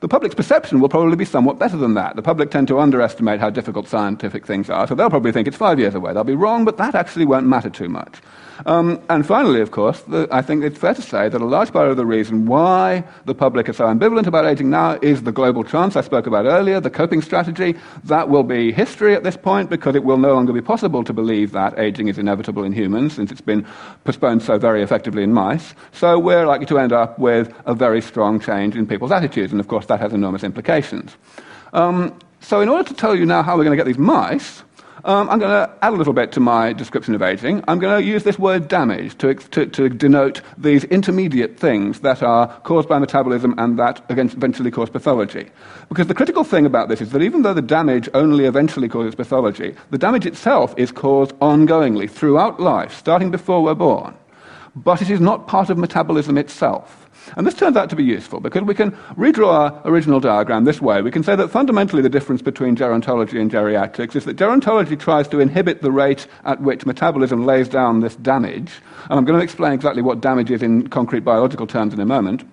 The 0.00 0.08
public's 0.08 0.34
perception 0.34 0.80
will 0.80 0.90
probably 0.90 1.16
be 1.16 1.24
somewhat 1.24 1.58
better 1.58 1.76
than 1.76 1.94
that. 1.94 2.16
The 2.16 2.22
public 2.22 2.50
tend 2.50 2.68
to 2.68 2.78
underestimate 2.78 3.40
how 3.40 3.48
difficult 3.48 3.88
scientific 3.88 4.46
things 4.46 4.68
are, 4.68 4.86
so 4.86 4.94
they'll 4.94 5.08
probably 5.08 5.32
think 5.32 5.48
it's 5.48 5.56
five 5.56 5.80
years 5.80 5.94
away. 5.94 6.12
They'll 6.12 6.24
be 6.24 6.34
wrong, 6.34 6.66
but 6.66 6.76
that 6.76 6.94
actually 6.94 7.24
won't 7.24 7.46
matter 7.46 7.70
too 7.70 7.88
much. 7.88 8.20
Um, 8.64 9.00
and 9.10 9.26
finally, 9.26 9.60
of 9.60 9.70
course, 9.70 10.00
the, 10.02 10.26
I 10.30 10.40
think 10.40 10.64
it's 10.64 10.78
fair 10.78 10.94
to 10.94 11.02
say 11.02 11.28
that 11.28 11.40
a 11.40 11.44
large 11.44 11.72
part 11.72 11.90
of 11.90 11.96
the 11.96 12.06
reason 12.06 12.46
why 12.46 13.04
the 13.26 13.34
public 13.34 13.68
is 13.68 13.76
so 13.76 13.84
ambivalent 13.84 14.26
about 14.26 14.46
aging 14.46 14.70
now 14.70 14.98
is 15.02 15.22
the 15.22 15.32
global 15.32 15.62
trance 15.62 15.96
I 15.96 16.00
spoke 16.00 16.26
about 16.26 16.46
earlier, 16.46 16.80
the 16.80 16.90
coping 16.90 17.20
strategy. 17.20 17.74
That 18.04 18.28
will 18.28 18.42
be 18.42 18.72
history 18.72 19.14
at 19.14 19.24
this 19.24 19.36
point 19.36 19.68
because 19.68 19.94
it 19.94 20.04
will 20.04 20.18
no 20.18 20.32
longer 20.32 20.52
be 20.52 20.62
possible 20.62 21.04
to 21.04 21.12
believe 21.12 21.52
that 21.52 21.78
aging 21.78 22.08
is 22.08 22.18
inevitable 22.18 22.64
in 22.64 22.72
humans 22.72 23.14
since 23.14 23.30
it's 23.30 23.40
been 23.40 23.66
postponed 24.04 24.42
so 24.42 24.58
very 24.58 24.82
effectively 24.82 25.22
in 25.22 25.32
mice. 25.32 25.74
So 25.92 26.18
we're 26.18 26.46
likely 26.46 26.66
to 26.66 26.78
end 26.78 26.92
up 26.92 27.18
with 27.18 27.52
a 27.66 27.74
very 27.74 28.00
strong 28.00 28.40
change 28.40 28.76
in 28.76 28.86
people's 28.86 29.12
attitudes, 29.12 29.52
and 29.52 29.60
of 29.60 29.68
course 29.68 29.86
that 29.86 30.00
has 30.00 30.12
enormous 30.12 30.44
implications. 30.44 31.16
Um, 31.72 32.18
so 32.40 32.60
in 32.60 32.68
order 32.68 32.84
to 32.84 32.94
tell 32.94 33.14
you 33.14 33.26
now 33.26 33.42
how 33.42 33.56
we're 33.56 33.64
going 33.64 33.76
to 33.76 33.82
get 33.82 33.86
these 33.86 33.98
mice, 33.98 34.62
um, 35.06 35.30
I'm 35.30 35.38
going 35.38 35.50
to 35.50 35.72
add 35.82 35.92
a 35.92 35.96
little 35.96 36.12
bit 36.12 36.32
to 36.32 36.40
my 36.40 36.72
description 36.72 37.14
of 37.14 37.22
aging. 37.22 37.64
I'm 37.68 37.78
going 37.78 38.02
to 38.02 38.06
use 38.06 38.24
this 38.24 38.38
word 38.38 38.68
damage 38.68 39.16
to, 39.18 39.34
to, 39.34 39.66
to 39.66 39.88
denote 39.88 40.42
these 40.58 40.84
intermediate 40.84 41.58
things 41.58 42.00
that 42.00 42.22
are 42.22 42.48
caused 42.64 42.88
by 42.88 42.98
metabolism 42.98 43.54
and 43.56 43.78
that 43.78 44.04
eventually 44.10 44.70
cause 44.70 44.90
pathology. 44.90 45.48
Because 45.88 46.08
the 46.08 46.14
critical 46.14 46.44
thing 46.44 46.66
about 46.66 46.88
this 46.88 47.00
is 47.00 47.12
that 47.12 47.22
even 47.22 47.42
though 47.42 47.54
the 47.54 47.62
damage 47.62 48.08
only 48.14 48.44
eventually 48.44 48.88
causes 48.88 49.14
pathology, 49.14 49.74
the 49.90 49.98
damage 49.98 50.26
itself 50.26 50.74
is 50.76 50.92
caused 50.92 51.32
ongoingly 51.38 52.10
throughout 52.10 52.60
life, 52.60 52.94
starting 52.94 53.30
before 53.30 53.62
we're 53.62 53.74
born. 53.74 54.14
but 54.76 55.00
it 55.00 55.08
is 55.08 55.20
not 55.20 55.48
part 55.48 55.70
of 55.70 55.78
metabolism 55.78 56.36
itself. 56.36 57.05
And 57.34 57.46
this 57.46 57.54
turns 57.54 57.76
out 57.76 57.90
to 57.90 57.96
be 57.96 58.04
useful 58.04 58.40
because 58.40 58.62
we 58.62 58.74
can 58.74 58.92
redraw 59.16 59.48
our 59.48 59.82
original 59.84 60.20
diagram 60.20 60.64
this 60.64 60.80
way. 60.80 61.02
We 61.02 61.10
can 61.10 61.24
say 61.24 61.34
that 61.34 61.50
fundamentally 61.50 62.02
the 62.02 62.08
difference 62.08 62.42
between 62.42 62.76
gerontology 62.76 63.40
and 63.40 63.50
geriatrics 63.50 64.14
is 64.14 64.24
that 64.26 64.36
gerontology 64.36 64.98
tries 64.98 65.26
to 65.28 65.40
inhibit 65.40 65.82
the 65.82 65.90
rate 65.90 66.26
at 66.44 66.60
which 66.60 66.86
metabolism 66.86 67.44
lays 67.44 67.68
down 67.68 68.00
this 68.00 68.16
damage. 68.16 68.72
And 69.10 69.18
I'm 69.18 69.24
going 69.24 69.38
to 69.38 69.44
explain 69.44 69.72
exactly 69.72 70.02
what 70.02 70.20
damage 70.20 70.50
is 70.50 70.62
in 70.62 70.88
concrete 70.88 71.20
biological 71.20 71.66
terms 71.66 71.92
in 71.92 72.00
a 72.00 72.06
moment. 72.06 72.44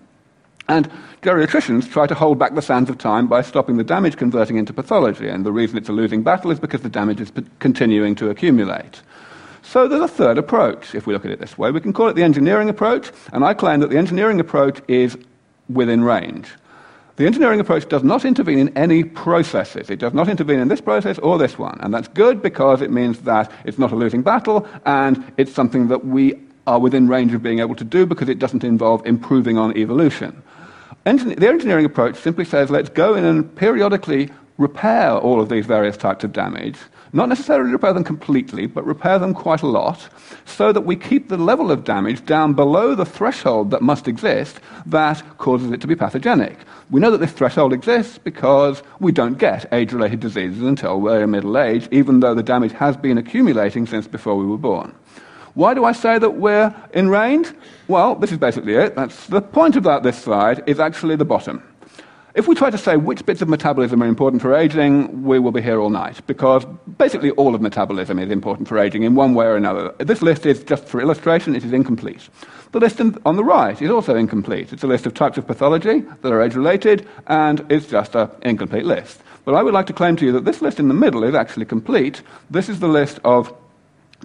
And 0.70 0.90
geriatricians 1.22 1.92
try 1.92 2.08
to 2.08 2.16
hold 2.16 2.40
back 2.40 2.56
the 2.56 2.62
sands 2.62 2.90
of 2.90 2.98
time 2.98 3.28
by 3.28 3.42
stopping 3.42 3.78
the 3.78 3.84
damage 3.84 4.16
converting 4.16 4.58
into 4.58 4.74
pathology. 4.74 5.28
And 5.28 5.46
the 5.46 5.52
reason 5.52 5.78
it's 5.78 5.90
a 5.90 5.94
losing 5.94 6.24
battle 6.24 6.52
is 6.52 6.60
because 6.60 6.82
the 6.82 6.90
damage 6.90 7.20
is 7.20 7.32
continuing 7.60 8.16
to 8.16 8.30
accumulate. 8.30 9.02
So 9.74 9.88
there's 9.88 10.04
a 10.04 10.08
third 10.08 10.38
approach, 10.38 10.94
if 10.94 11.08
we 11.08 11.16
look 11.16 11.26
at 11.26 11.32
it 11.32 11.40
this 11.40 11.58
way. 11.58 11.72
We 11.72 11.82
can 11.82 11.94
call 11.94 12.08
it 12.08 12.14
the 12.14 12.22
engineering 12.22 12.70
approach, 12.70 13.12
and 13.32 13.44
I 13.44 13.56
claim 13.56 13.80
that 13.80 13.90
the 13.90 13.98
engineering 13.98 14.40
approach 14.40 14.80
is 14.88 15.18
within 15.68 16.04
range. 16.04 16.48
The 17.16 17.26
engineering 17.26 17.60
approach 17.60 17.90
does 17.90 18.04
not 18.04 18.24
intervene 18.24 18.60
in 18.60 18.78
any 18.78 19.04
processes. 19.04 19.90
It 19.90 19.98
does 19.98 20.14
not 20.14 20.30
intervene 20.30 20.60
in 20.60 20.68
this 20.68 20.80
process 20.80 21.18
or 21.18 21.40
this 21.40 21.58
one. 21.58 21.80
And 21.82 21.92
that's 21.92 22.08
good 22.10 22.40
because 22.40 22.84
it 22.84 22.92
means 22.92 23.22
that 23.22 23.52
it's 23.66 23.80
not 23.80 23.92
a 23.92 23.96
losing 23.96 24.22
battle 24.22 24.68
and 24.86 25.34
it's 25.38 25.52
something 25.52 25.88
that 25.88 26.06
we 26.06 26.40
are 26.68 26.80
within 26.80 27.08
range 27.08 27.34
of 27.34 27.42
being 27.42 27.58
able 27.58 27.74
to 27.74 27.84
do 27.84 28.06
because 28.06 28.30
it 28.30 28.38
doesn't 28.38 28.64
involve 28.64 29.04
improving 29.08 29.58
on 29.58 29.76
evolution. 29.76 30.44
Engin- 31.08 31.40
the 31.40 31.50
engineering 31.50 31.86
approach 31.86 32.18
simply 32.18 32.46
says 32.46 32.70
let's 32.70 32.90
go 32.90 33.16
in 33.16 33.26
and 33.26 33.56
periodically 33.56 34.30
repair 34.64 35.12
all 35.12 35.40
of 35.40 35.50
these 35.50 35.66
various 35.66 35.98
types 35.98 36.24
of 36.24 36.34
damage 36.34 36.78
not 37.14 37.30
necessarily 37.30 37.72
repair 37.72 37.94
them 37.94 38.04
completely, 38.04 38.66
but 38.66 38.86
repair 38.86 39.20
them 39.20 39.36
quite 39.36 39.62
a 39.62 39.68
lot, 39.68 40.10
so 40.46 40.74
that 40.74 40.82
we 40.82 40.96
keep 40.96 41.30
the 41.30 41.38
level 41.38 41.72
of 41.72 41.84
damage 41.84 42.26
down 42.26 42.54
below 42.54 42.96
the 42.96 43.06
threshold 43.06 43.70
that 43.70 43.84
must 43.84 44.08
exist 44.08 44.60
that 44.88 45.22
causes 45.38 45.72
it 45.72 45.80
to 45.80 45.88
be 45.88 45.96
pathogenic. 45.96 46.58
We 46.90 47.00
know 47.00 47.12
that 47.12 47.20
this 47.20 47.32
threshold 47.32 47.72
exists 47.72 48.18
because 48.18 48.82
we 49.00 49.12
don't 49.12 49.38
get 49.38 49.72
age 49.72 49.94
related 49.94 50.22
diseases 50.22 50.64
until 50.64 51.00
we're 51.00 51.24
in 51.24 51.32
middle 51.32 51.58
age, 51.58 51.88
even 51.92 52.20
though 52.20 52.34
the 52.34 52.42
damage 52.42 52.72
has 52.74 52.98
been 52.98 53.20
accumulating 53.20 53.86
since 53.86 54.08
before 54.08 54.36
we 54.36 54.48
were 54.48 54.58
born. 54.58 54.94
Why 55.54 55.76
do 55.76 55.86
I 55.86 55.92
say 55.92 56.18
that 56.18 56.32
we're 56.32 56.74
in 56.96 57.10
range? 57.10 57.54
Well, 57.88 58.16
this 58.16 58.32
is 58.32 58.40
basically 58.40 58.74
it. 58.74 58.96
That's 58.96 59.28
the 59.28 59.40
point 59.40 59.76
about 59.76 60.02
this 60.02 60.18
slide 60.18 60.64
is 60.66 60.80
actually 60.80 61.16
the 61.16 61.26
bottom. 61.26 61.62
If 62.36 62.48
we 62.48 62.56
try 62.56 62.72
to 62.72 62.80
say 62.80 62.98
which 62.98 63.24
bits 63.28 63.44
of 63.44 63.48
metabolism 63.48 64.02
are 64.02 64.08
important 64.08 64.42
for 64.42 64.56
aging, 64.56 65.24
we 65.24 65.38
will 65.38 65.52
be 65.52 65.62
here 65.62 65.80
all 65.80 65.92
night, 65.92 66.26
because 66.26 66.66
basically 66.98 67.30
all 67.32 67.54
of 67.54 67.62
metabolism 67.62 68.18
is 68.18 68.32
important 68.32 68.68
for 68.68 68.80
aging 68.80 69.04
in 69.04 69.14
one 69.14 69.36
way 69.36 69.46
or 69.46 69.56
another. 69.56 69.94
This 70.00 70.24
list 70.24 70.48
is 70.48 70.64
just 70.64 70.86
for 70.86 71.00
illustration, 71.00 71.56
it 71.56 71.64
is 71.64 71.72
incomplete. 71.72 72.28
The 72.72 72.80
list 72.80 73.00
on 73.00 73.36
the 73.36 73.44
right 73.44 73.80
is 73.80 73.92
also 73.92 74.16
incomplete. 74.16 74.74
It's 74.74 74.82
a 74.82 74.88
list 74.88 75.06
of 75.06 75.14
types 75.14 75.38
of 75.38 75.46
pathology 75.46 76.00
that 76.00 76.34
are 76.34 76.42
age 76.42 76.56
related, 76.56 77.08
and 77.28 77.64
it's 77.70 77.86
just 77.86 78.16
an 78.16 78.32
incomplete 78.42 78.86
list. 78.86 79.22
But 79.46 79.54
I 79.54 79.62
would 79.62 79.76
like 79.76 79.86
to 79.88 79.94
claim 79.94 80.16
to 80.16 80.26
you 80.26 80.32
that 80.32 80.46
this 80.46 80.60
list 80.60 80.80
in 80.80 80.88
the 80.88 80.96
middle 80.96 81.24
is 81.24 81.36
actually 81.36 81.66
complete. 81.66 82.24
This 82.50 82.68
is 82.68 82.80
the 82.80 82.88
list 82.88 83.20
of 83.24 83.54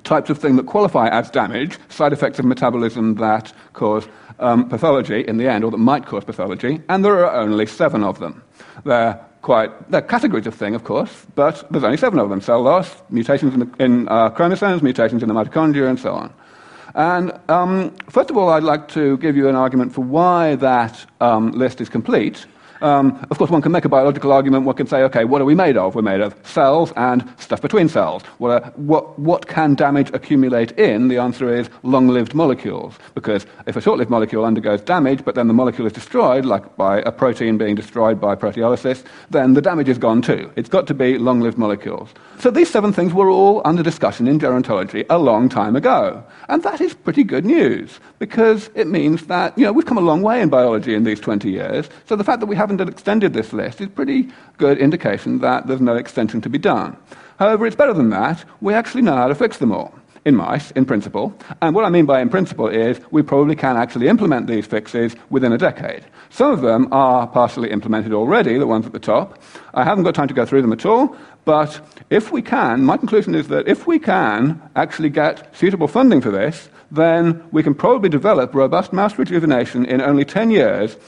types 0.04 0.30
of 0.30 0.38
thing 0.38 0.56
that 0.56 0.66
qualify 0.66 1.08
as 1.08 1.30
damage, 1.30 1.78
side 1.88 2.12
effects 2.12 2.38
of 2.38 2.44
metabolism 2.44 3.14
that 3.16 3.52
cause 3.72 4.08
um, 4.38 4.68
pathology 4.68 5.22
in 5.26 5.36
the 5.36 5.48
end, 5.48 5.64
or 5.64 5.70
that 5.70 5.78
might 5.78 6.06
cause 6.06 6.24
pathology, 6.24 6.80
and 6.88 7.04
there 7.04 7.26
are 7.26 7.40
only 7.40 7.66
seven 7.66 8.04
of 8.04 8.18
them. 8.20 8.42
They're 8.84 9.18
quite, 9.42 9.90
they're 9.90 10.02
categories 10.02 10.46
of 10.46 10.54
thing, 10.54 10.74
of 10.74 10.84
course, 10.84 11.26
but 11.34 11.66
there's 11.70 11.84
only 11.84 11.96
seven 11.96 12.18
of 12.18 12.28
them. 12.28 12.40
Cell 12.40 12.62
loss, 12.62 13.02
mutations 13.10 13.54
in, 13.54 13.60
the, 13.60 13.84
in 13.84 14.08
uh, 14.08 14.30
chromosomes, 14.30 14.82
mutations 14.82 15.22
in 15.22 15.28
the 15.28 15.34
mitochondria, 15.34 15.88
and 15.88 15.98
so 15.98 16.12
on. 16.12 16.32
And 16.94 17.32
um, 17.48 17.94
first 18.08 18.30
of 18.30 18.36
all, 18.36 18.50
I'd 18.50 18.62
like 18.62 18.88
to 18.88 19.18
give 19.18 19.36
you 19.36 19.48
an 19.48 19.54
argument 19.54 19.92
for 19.92 20.02
why 20.02 20.56
that 20.56 21.04
um, 21.20 21.52
list 21.52 21.80
is 21.80 21.88
complete, 21.88 22.46
um, 22.80 23.26
of 23.30 23.38
course, 23.38 23.50
one 23.50 23.62
can 23.62 23.72
make 23.72 23.84
a 23.84 23.88
biological 23.88 24.32
argument. 24.32 24.64
One 24.64 24.76
can 24.76 24.86
say, 24.86 25.02
okay, 25.02 25.24
what 25.24 25.40
are 25.40 25.44
we 25.44 25.54
made 25.54 25.76
of? 25.76 25.94
We're 25.94 26.02
made 26.02 26.20
of 26.20 26.34
cells 26.46 26.92
and 26.96 27.28
stuff 27.38 27.60
between 27.60 27.88
cells. 27.88 28.22
What, 28.38 28.50
are, 28.50 28.70
what, 28.76 29.18
what 29.18 29.46
can 29.48 29.74
damage 29.74 30.10
accumulate 30.12 30.72
in? 30.72 31.08
The 31.08 31.18
answer 31.18 31.54
is 31.54 31.68
long 31.82 32.08
lived 32.08 32.34
molecules. 32.34 32.94
Because 33.14 33.46
if 33.66 33.76
a 33.76 33.80
short 33.80 33.98
lived 33.98 34.10
molecule 34.10 34.44
undergoes 34.44 34.80
damage, 34.80 35.24
but 35.24 35.34
then 35.34 35.48
the 35.48 35.54
molecule 35.54 35.86
is 35.86 35.92
destroyed, 35.92 36.44
like 36.44 36.76
by 36.76 37.00
a 37.00 37.12
protein 37.12 37.58
being 37.58 37.74
destroyed 37.74 38.20
by 38.20 38.34
proteolysis, 38.34 39.04
then 39.30 39.54
the 39.54 39.62
damage 39.62 39.88
is 39.88 39.98
gone 39.98 40.22
too. 40.22 40.50
It's 40.56 40.68
got 40.68 40.86
to 40.88 40.94
be 40.94 41.18
long 41.18 41.40
lived 41.40 41.58
molecules. 41.58 42.10
So 42.38 42.50
these 42.50 42.70
seven 42.70 42.92
things 42.92 43.12
were 43.12 43.28
all 43.28 43.62
under 43.64 43.82
discussion 43.82 44.28
in 44.28 44.38
gerontology 44.38 45.04
a 45.10 45.18
long 45.18 45.48
time 45.48 45.74
ago. 45.74 46.22
And 46.48 46.62
that 46.62 46.80
is 46.80 46.94
pretty 46.94 47.24
good 47.24 47.44
news, 47.44 47.98
because 48.18 48.70
it 48.74 48.86
means 48.86 49.26
that 49.26 49.58
you 49.58 49.64
know, 49.64 49.72
we've 49.72 49.86
come 49.86 49.98
a 49.98 50.02
long 50.02 50.22
way 50.22 50.40
in 50.40 50.48
biology 50.48 50.94
in 50.94 51.04
these 51.04 51.18
20 51.18 51.50
years. 51.50 51.88
So 52.06 52.14
the 52.14 52.24
fact 52.24 52.40
that 52.40 52.46
we 52.46 52.56
have 52.56 52.67
haven't 52.68 52.86
extended 52.86 53.32
this 53.32 53.54
list 53.54 53.80
is 53.80 53.88
pretty 53.88 54.28
good 54.58 54.76
indication 54.76 55.38
that 55.38 55.66
there's 55.66 55.80
no 55.80 55.94
extension 55.94 56.42
to 56.42 56.50
be 56.50 56.58
done. 56.58 56.94
However, 57.38 57.66
it's 57.66 57.76
better 57.76 57.94
than 57.94 58.10
that. 58.10 58.44
We 58.60 58.74
actually 58.74 59.02
know 59.02 59.16
how 59.16 59.28
to 59.28 59.34
fix 59.34 59.56
them 59.56 59.72
all 59.72 59.94
in 60.26 60.36
mice, 60.36 60.70
in 60.72 60.84
principle. 60.84 61.32
And 61.62 61.74
what 61.74 61.86
I 61.86 61.88
mean 61.88 62.04
by 62.04 62.20
in 62.20 62.28
principle 62.28 62.68
is 62.68 63.00
we 63.10 63.22
probably 63.22 63.56
can 63.56 63.78
actually 63.78 64.08
implement 64.08 64.48
these 64.48 64.66
fixes 64.66 65.16
within 65.30 65.52
a 65.52 65.56
decade. 65.56 66.04
Some 66.28 66.50
of 66.52 66.60
them 66.60 66.92
are 66.92 67.26
partially 67.26 67.70
implemented 67.70 68.12
already, 68.12 68.58
the 68.58 68.66
ones 68.66 68.84
at 68.84 68.92
the 68.92 68.98
top. 68.98 69.40
I 69.72 69.84
haven't 69.84 70.04
got 70.04 70.14
time 70.14 70.28
to 70.28 70.34
go 70.34 70.44
through 70.44 70.60
them 70.60 70.72
at 70.72 70.84
all, 70.84 71.16
but 71.46 71.80
if 72.10 72.32
we 72.32 72.42
can, 72.42 72.84
my 72.84 72.98
conclusion 72.98 73.34
is 73.34 73.48
that 73.48 73.66
if 73.66 73.86
we 73.86 73.98
can 73.98 74.60
actually 74.76 75.08
get 75.08 75.56
suitable 75.56 75.88
funding 75.88 76.20
for 76.20 76.30
this, 76.30 76.68
then 76.90 77.42
we 77.50 77.62
can 77.62 77.74
probably 77.74 78.10
develop 78.10 78.54
robust 78.54 78.92
mouse 78.92 79.18
rejuvenation 79.18 79.86
in 79.86 80.02
only 80.02 80.26
10 80.26 80.50
years 80.50 80.98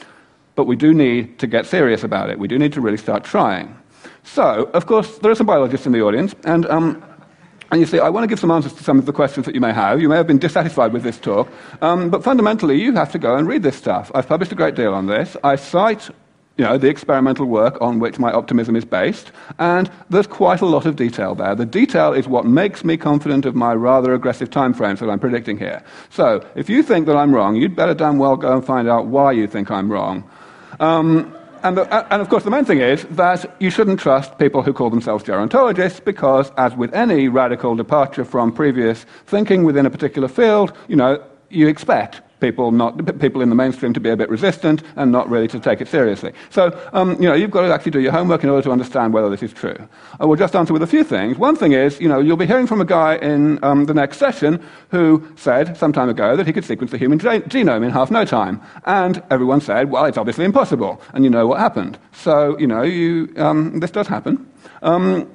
but 0.60 0.66
we 0.66 0.76
do 0.76 0.92
need 0.92 1.38
to 1.38 1.46
get 1.46 1.64
serious 1.64 2.04
about 2.04 2.28
it. 2.28 2.38
We 2.38 2.46
do 2.46 2.58
need 2.58 2.74
to 2.74 2.82
really 2.82 2.98
start 2.98 3.24
trying. 3.24 3.74
So, 4.24 4.68
of 4.74 4.84
course, 4.84 5.16
there 5.20 5.30
are 5.30 5.34
some 5.34 5.46
biologists 5.46 5.86
in 5.86 5.92
the 5.92 6.02
audience, 6.02 6.34
and, 6.44 6.66
um, 6.66 7.02
and 7.70 7.80
you 7.80 7.86
see, 7.86 7.98
I 7.98 8.10
want 8.10 8.24
to 8.24 8.28
give 8.28 8.38
some 8.38 8.50
answers 8.50 8.74
to 8.74 8.84
some 8.84 8.98
of 8.98 9.06
the 9.06 9.12
questions 9.14 9.46
that 9.46 9.54
you 9.54 9.60
may 9.62 9.72
have. 9.72 10.02
You 10.02 10.10
may 10.10 10.16
have 10.16 10.26
been 10.26 10.38
dissatisfied 10.38 10.92
with 10.92 11.02
this 11.02 11.18
talk, 11.18 11.48
um, 11.80 12.10
but 12.10 12.22
fundamentally, 12.22 12.78
you 12.78 12.92
have 12.92 13.10
to 13.12 13.18
go 13.18 13.36
and 13.36 13.48
read 13.48 13.62
this 13.62 13.74
stuff. 13.74 14.10
I've 14.14 14.28
published 14.28 14.52
a 14.52 14.54
great 14.54 14.74
deal 14.74 14.92
on 14.92 15.06
this. 15.06 15.34
I 15.42 15.56
cite 15.56 16.10
you 16.60 16.66
know, 16.66 16.76
the 16.76 16.88
experimental 16.88 17.46
work 17.46 17.80
on 17.80 18.00
which 18.00 18.18
my 18.18 18.30
optimism 18.30 18.76
is 18.76 18.84
based, 18.84 19.32
and 19.58 19.90
there's 20.10 20.26
quite 20.26 20.60
a 20.60 20.66
lot 20.66 20.84
of 20.84 20.94
detail 20.94 21.34
there. 21.34 21.54
The 21.54 21.64
detail 21.64 22.12
is 22.12 22.28
what 22.28 22.44
makes 22.44 22.84
me 22.84 22.98
confident 22.98 23.46
of 23.46 23.54
my 23.54 23.72
rather 23.72 24.12
aggressive 24.12 24.50
timeframes 24.50 24.98
that 24.98 25.08
I'm 25.08 25.18
predicting 25.18 25.56
here. 25.56 25.82
So, 26.10 26.46
if 26.56 26.68
you 26.68 26.82
think 26.82 27.06
that 27.06 27.16
I'm 27.16 27.34
wrong, 27.34 27.56
you'd 27.56 27.74
better 27.74 27.94
damn 27.94 28.18
well 28.18 28.36
go 28.36 28.52
and 28.52 28.62
find 28.62 28.90
out 28.90 29.06
why 29.06 29.32
you 29.32 29.46
think 29.46 29.70
I'm 29.70 29.90
wrong. 29.90 30.22
Um, 30.80 31.36
and, 31.62 31.76
the, 31.76 32.12
and, 32.12 32.22
of 32.22 32.28
course, 32.30 32.42
the 32.42 32.50
main 32.50 32.64
thing 32.64 32.80
is 32.80 33.04
that 33.10 33.54
you 33.60 33.70
shouldn't 33.70 34.00
trust 34.00 34.38
people 34.38 34.62
who 34.62 34.72
call 34.72 34.88
themselves 34.88 35.22
gerontologists 35.22 36.02
because, 36.02 36.50
as 36.56 36.74
with 36.74 36.92
any 36.94 37.28
radical 37.28 37.76
departure 37.76 38.24
from 38.24 38.50
previous 38.50 39.04
thinking 39.26 39.64
within 39.64 39.84
a 39.84 39.90
particular 39.90 40.26
field, 40.26 40.72
you 40.88 40.96
know, 40.96 41.22
you 41.50 41.68
expect 41.68 42.22
people, 42.40 42.70
not, 42.72 43.18
people 43.20 43.42
in 43.42 43.48
the 43.48 43.54
mainstream 43.54 43.92
to 43.92 44.00
be 44.00 44.10
a 44.10 44.16
bit 44.16 44.28
resistant 44.28 44.82
and 44.96 45.12
not 45.12 45.28
really 45.28 45.48
to 45.48 45.60
take 45.60 45.80
it 45.80 45.88
seriously. 45.88 46.32
So, 46.50 46.78
um, 46.92 47.12
you 47.22 47.28
know, 47.28 47.34
you've 47.34 47.50
got 47.50 47.62
to 47.62 47.72
actually 47.72 47.92
do 47.92 48.00
your 48.00 48.12
homework 48.12 48.42
in 48.42 48.50
order 48.50 48.62
to 48.62 48.72
understand 48.72 49.12
whether 49.12 49.30
this 49.30 49.42
is 49.42 49.52
true. 49.52 49.76
I 50.18 50.24
will 50.24 50.36
just 50.36 50.56
answer 50.56 50.72
with 50.72 50.82
a 50.82 50.86
few 50.86 51.04
things. 51.04 51.38
One 51.38 51.56
thing 51.56 51.72
is, 51.72 52.00
you 52.00 52.08
know, 52.08 52.20
you'll 52.20 52.36
be 52.36 52.46
hearing 52.46 52.66
from 52.66 52.80
a 52.80 52.84
guy 52.84 53.16
in 53.16 53.62
um, 53.62 53.86
the 53.86 53.94
next 53.94 54.18
session 54.18 54.62
who 54.90 55.26
said 55.36 55.76
some 55.76 55.92
time 55.92 56.08
ago 56.08 56.36
that 56.36 56.46
he 56.46 56.52
could 56.52 56.64
sequence 56.64 56.90
the 56.90 56.98
human 56.98 57.18
genome 57.18 57.84
in 57.84 57.90
half 57.90 58.10
no 58.10 58.24
time. 58.24 58.60
And 58.84 59.22
everyone 59.30 59.60
said, 59.60 59.90
well, 59.90 60.04
it's 60.06 60.18
obviously 60.18 60.44
impossible. 60.44 61.00
And 61.14 61.24
you 61.24 61.30
know 61.30 61.46
what 61.46 61.60
happened. 61.60 61.98
So, 62.12 62.58
you 62.58 62.66
know, 62.66 62.82
you, 62.82 63.32
um, 63.36 63.80
this 63.80 63.90
does 63.90 64.06
happen. 64.06 64.46
Um, 64.82 65.30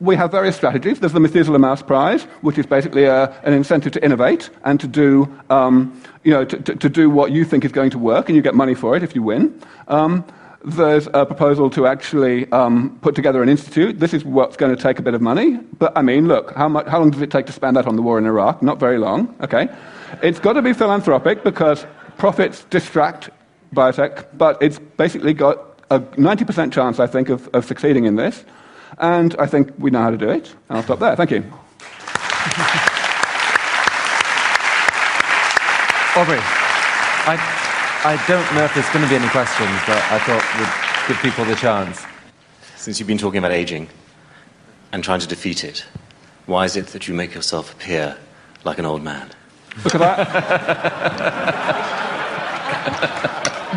we 0.00 0.16
have 0.16 0.30
various 0.30 0.56
strategies. 0.56 1.00
There's 1.00 1.12
the 1.12 1.20
Methuselah 1.20 1.58
Mouse 1.58 1.82
Prize, 1.82 2.22
which 2.42 2.58
is 2.58 2.66
basically 2.66 3.04
a, 3.04 3.30
an 3.42 3.52
incentive 3.52 3.92
to 3.92 4.04
innovate 4.04 4.50
and 4.64 4.78
to 4.80 4.86
do, 4.86 5.28
um, 5.50 6.00
you 6.24 6.30
know, 6.30 6.44
to, 6.44 6.56
to, 6.56 6.76
to, 6.76 6.88
do 6.88 7.10
what 7.10 7.32
you 7.32 7.44
think 7.44 7.64
is 7.64 7.72
going 7.72 7.90
to 7.90 7.98
work, 7.98 8.28
and 8.28 8.36
you 8.36 8.42
get 8.42 8.54
money 8.54 8.74
for 8.74 8.96
it 8.96 9.02
if 9.02 9.14
you 9.14 9.22
win. 9.22 9.60
Um, 9.88 10.24
there's 10.64 11.08
a 11.14 11.24
proposal 11.24 11.70
to 11.70 11.86
actually 11.86 12.50
um, 12.52 12.98
put 13.00 13.14
together 13.14 13.42
an 13.42 13.48
institute. 13.48 13.98
This 13.98 14.12
is 14.12 14.24
what's 14.24 14.56
going 14.56 14.74
to 14.74 14.80
take 14.80 14.98
a 14.98 15.02
bit 15.02 15.14
of 15.14 15.22
money. 15.22 15.56
But 15.78 15.96
I 15.96 16.02
mean, 16.02 16.28
look, 16.28 16.52
how, 16.54 16.68
much, 16.68 16.86
how 16.86 16.98
long 16.98 17.10
does 17.10 17.22
it 17.22 17.30
take 17.30 17.46
to 17.46 17.52
spend 17.52 17.76
that 17.76 17.86
on 17.86 17.96
the 17.96 18.02
war 18.02 18.18
in 18.18 18.26
Iraq? 18.26 18.62
Not 18.62 18.78
very 18.78 18.98
long, 18.98 19.34
okay? 19.40 19.68
It's 20.22 20.38
got 20.38 20.54
to 20.54 20.62
be 20.62 20.72
philanthropic 20.72 21.44
because 21.44 21.86
profits 22.16 22.64
distract 22.70 23.30
biotech, 23.74 24.26
but 24.34 24.60
it's 24.62 24.78
basically 24.96 25.32
got 25.32 25.80
a 25.90 26.00
90% 26.00 26.72
chance, 26.72 27.00
I 27.00 27.06
think, 27.06 27.28
of, 27.28 27.48
of 27.54 27.64
succeeding 27.64 28.04
in 28.04 28.16
this. 28.16 28.44
And 28.96 29.36
I 29.38 29.46
think 29.46 29.72
we 29.78 29.90
know 29.90 30.00
how 30.00 30.10
to 30.10 30.16
do 30.16 30.28
it. 30.30 30.54
And 30.68 30.78
I'll 30.78 30.82
stop 30.82 30.98
there. 30.98 31.14
Thank 31.14 31.30
you. 31.30 31.44
Aubrey, 36.16 36.38
I, 36.40 37.36
I 38.04 38.24
don't 38.26 38.54
know 38.54 38.64
if 38.64 38.74
there's 38.74 38.88
going 38.88 39.04
to 39.04 39.08
be 39.08 39.14
any 39.14 39.28
questions, 39.28 39.70
but 39.86 40.02
I 40.10 40.18
thought 40.18 40.42
we'd 40.58 40.68
give 41.08 41.22
people 41.22 41.44
the 41.44 41.54
chance. 41.54 42.04
Since 42.76 42.98
you've 42.98 43.06
been 43.06 43.18
talking 43.18 43.38
about 43.38 43.52
aging 43.52 43.88
and 44.90 45.04
trying 45.04 45.20
to 45.20 45.28
defeat 45.28 45.62
it, 45.62 45.84
why 46.46 46.64
is 46.64 46.74
it 46.76 46.88
that 46.88 47.06
you 47.06 47.14
make 47.14 47.34
yourself 47.34 47.72
appear 47.72 48.16
like 48.64 48.78
an 48.78 48.84
old 48.84 49.02
man? 49.02 49.30
Because 49.84 50.00
I, 50.00 50.24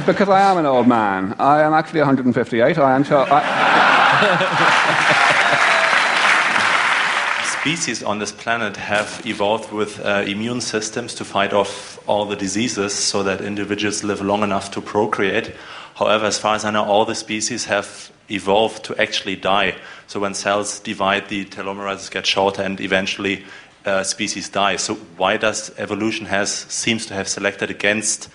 because 0.08 0.30
I 0.30 0.42
am 0.42 0.58
an 0.58 0.66
old 0.66 0.88
man. 0.88 1.36
I 1.38 1.62
am 1.62 1.74
actually 1.74 2.00
158. 2.00 2.78
I 2.80 2.96
am. 2.96 3.04
Char- 3.04 3.28
I 3.30 3.91
Species 7.62 8.04
on 8.04 8.20
this 8.20 8.32
planet 8.32 8.78
have 8.78 9.20
evolved 9.26 9.72
with 9.72 10.00
uh, 10.00 10.24
immune 10.28 10.62
systems 10.62 11.16
to 11.16 11.26
fight 11.26 11.54
off 11.54 11.98
all 12.08 12.26
the 12.26 12.36
diseases 12.36 12.94
so 12.94 13.24
that 13.24 13.42
individuals 13.42 14.04
live 14.04 14.22
long 14.22 14.44
enough 14.44 14.70
to 14.72 14.82
procreate. 14.82 15.56
However, 15.96 16.26
as 16.26 16.38
far 16.38 16.54
as 16.54 16.66
I 16.66 16.70
know, 16.70 16.84
all 16.84 17.06
the 17.06 17.16
species 17.16 17.66
have 17.66 18.12
evolved 18.30 18.84
to 18.86 19.02
actually 19.02 19.38
die. 19.38 19.76
So 20.06 20.20
when 20.20 20.36
cells 20.36 20.80
divide, 20.80 21.30
the 21.30 21.46
telomeres 21.46 22.12
get 22.12 22.28
shorter 22.28 22.62
and 22.62 22.80
eventually 22.80 23.44
uh, 23.88 24.04
species 24.04 24.50
die. 24.50 24.76
So 24.76 24.96
why 25.18 25.38
does 25.38 25.72
evolution 25.80 26.28
has 26.28 26.52
seems 26.52 27.08
to 27.08 27.16
have 27.16 27.28
selected 27.28 27.72
against 27.72 28.30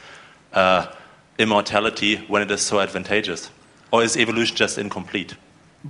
uh, 0.53 0.89
immortality 1.39 2.17
when 2.27 2.43
it 2.43 2.51
is 2.51 2.63
so 2.63 2.81
advantageous? 2.81 3.51
Or 3.93 4.03
is 4.03 4.17
evolution 4.17 4.57
just 4.57 4.79
incomplete? 4.79 5.37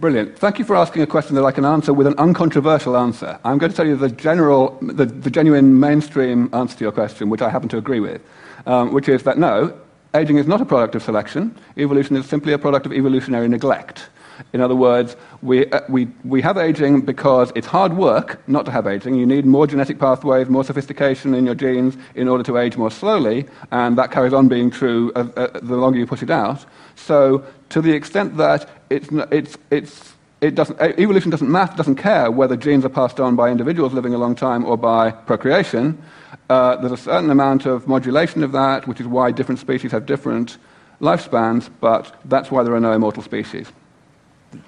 Brilliant. 0.00 0.38
Thank 0.38 0.58
you 0.58 0.64
for 0.66 0.76
asking 0.76 1.00
a 1.00 1.06
question 1.06 1.36
that 1.36 1.44
I 1.44 1.52
can 1.52 1.64
answer 1.64 1.94
with 1.94 2.06
an 2.06 2.14
uncontroversial 2.18 2.98
answer. 2.98 3.38
I'm 3.44 3.56
going 3.56 3.70
to 3.70 3.76
tell 3.76 3.86
you 3.86 3.96
the 3.96 4.10
general, 4.10 4.76
the, 4.82 5.06
the 5.06 5.30
genuine 5.30 5.80
mainstream 5.80 6.50
answer 6.52 6.76
to 6.76 6.84
your 6.84 6.92
question, 6.92 7.30
which 7.30 7.40
I 7.40 7.48
happen 7.48 7.70
to 7.70 7.78
agree 7.78 8.00
with, 8.00 8.20
um, 8.66 8.92
which 8.92 9.08
is 9.08 9.22
that 9.22 9.38
no, 9.38 9.72
aging 10.14 10.36
is 10.36 10.46
not 10.46 10.60
a 10.60 10.66
product 10.66 10.96
of 10.96 11.02
selection. 11.02 11.56
Evolution 11.78 12.14
is 12.14 12.26
simply 12.26 12.52
a 12.52 12.58
product 12.58 12.84
of 12.84 12.92
evolutionary 12.92 13.48
neglect. 13.48 14.10
In 14.52 14.60
other 14.60 14.74
words, 14.74 15.16
we, 15.42 15.70
uh, 15.70 15.80
we, 15.88 16.08
we 16.24 16.40
have 16.42 16.56
aging 16.56 17.02
because 17.02 17.52
it's 17.54 17.66
hard 17.66 17.96
work 17.96 18.46
not 18.48 18.64
to 18.66 18.70
have 18.70 18.86
aging. 18.86 19.14
You 19.14 19.26
need 19.26 19.46
more 19.46 19.66
genetic 19.66 19.98
pathways, 19.98 20.48
more 20.48 20.64
sophistication 20.64 21.34
in 21.34 21.46
your 21.46 21.54
genes 21.54 21.96
in 22.14 22.28
order 22.28 22.44
to 22.44 22.58
age 22.58 22.76
more 22.76 22.90
slowly, 22.90 23.46
and 23.70 23.96
that 23.98 24.10
carries 24.10 24.32
on 24.32 24.48
being 24.48 24.70
true 24.70 25.12
uh, 25.14 25.28
uh, 25.36 25.60
the 25.60 25.76
longer 25.76 25.98
you 25.98 26.06
push 26.06 26.22
it 26.22 26.30
out. 26.30 26.64
So, 26.94 27.44
to 27.70 27.80
the 27.80 27.92
extent 27.92 28.36
that 28.36 28.68
it's, 28.90 29.08
it's, 29.30 29.58
it's, 29.70 30.14
it 30.40 30.54
doesn't, 30.54 30.80
evolution 30.80 31.30
doesn't 31.30 31.50
matter, 31.50 31.76
doesn't 31.76 31.96
care 31.96 32.30
whether 32.30 32.56
genes 32.56 32.84
are 32.84 32.90
passed 32.90 33.20
on 33.20 33.36
by 33.36 33.50
individuals 33.50 33.92
living 33.92 34.14
a 34.14 34.18
long 34.18 34.34
time 34.34 34.64
or 34.64 34.76
by 34.76 35.10
procreation. 35.10 36.00
Uh, 36.48 36.76
there's 36.76 36.92
a 36.92 36.96
certain 36.96 37.30
amount 37.30 37.66
of 37.66 37.88
modulation 37.88 38.42
of 38.42 38.52
that, 38.52 38.86
which 38.86 39.00
is 39.00 39.06
why 39.06 39.30
different 39.30 39.58
species 39.58 39.92
have 39.92 40.06
different 40.06 40.58
lifespans, 41.00 41.68
but 41.80 42.14
that's 42.24 42.50
why 42.50 42.62
there 42.62 42.74
are 42.74 42.80
no 42.80 42.92
immortal 42.92 43.22
species. 43.22 43.72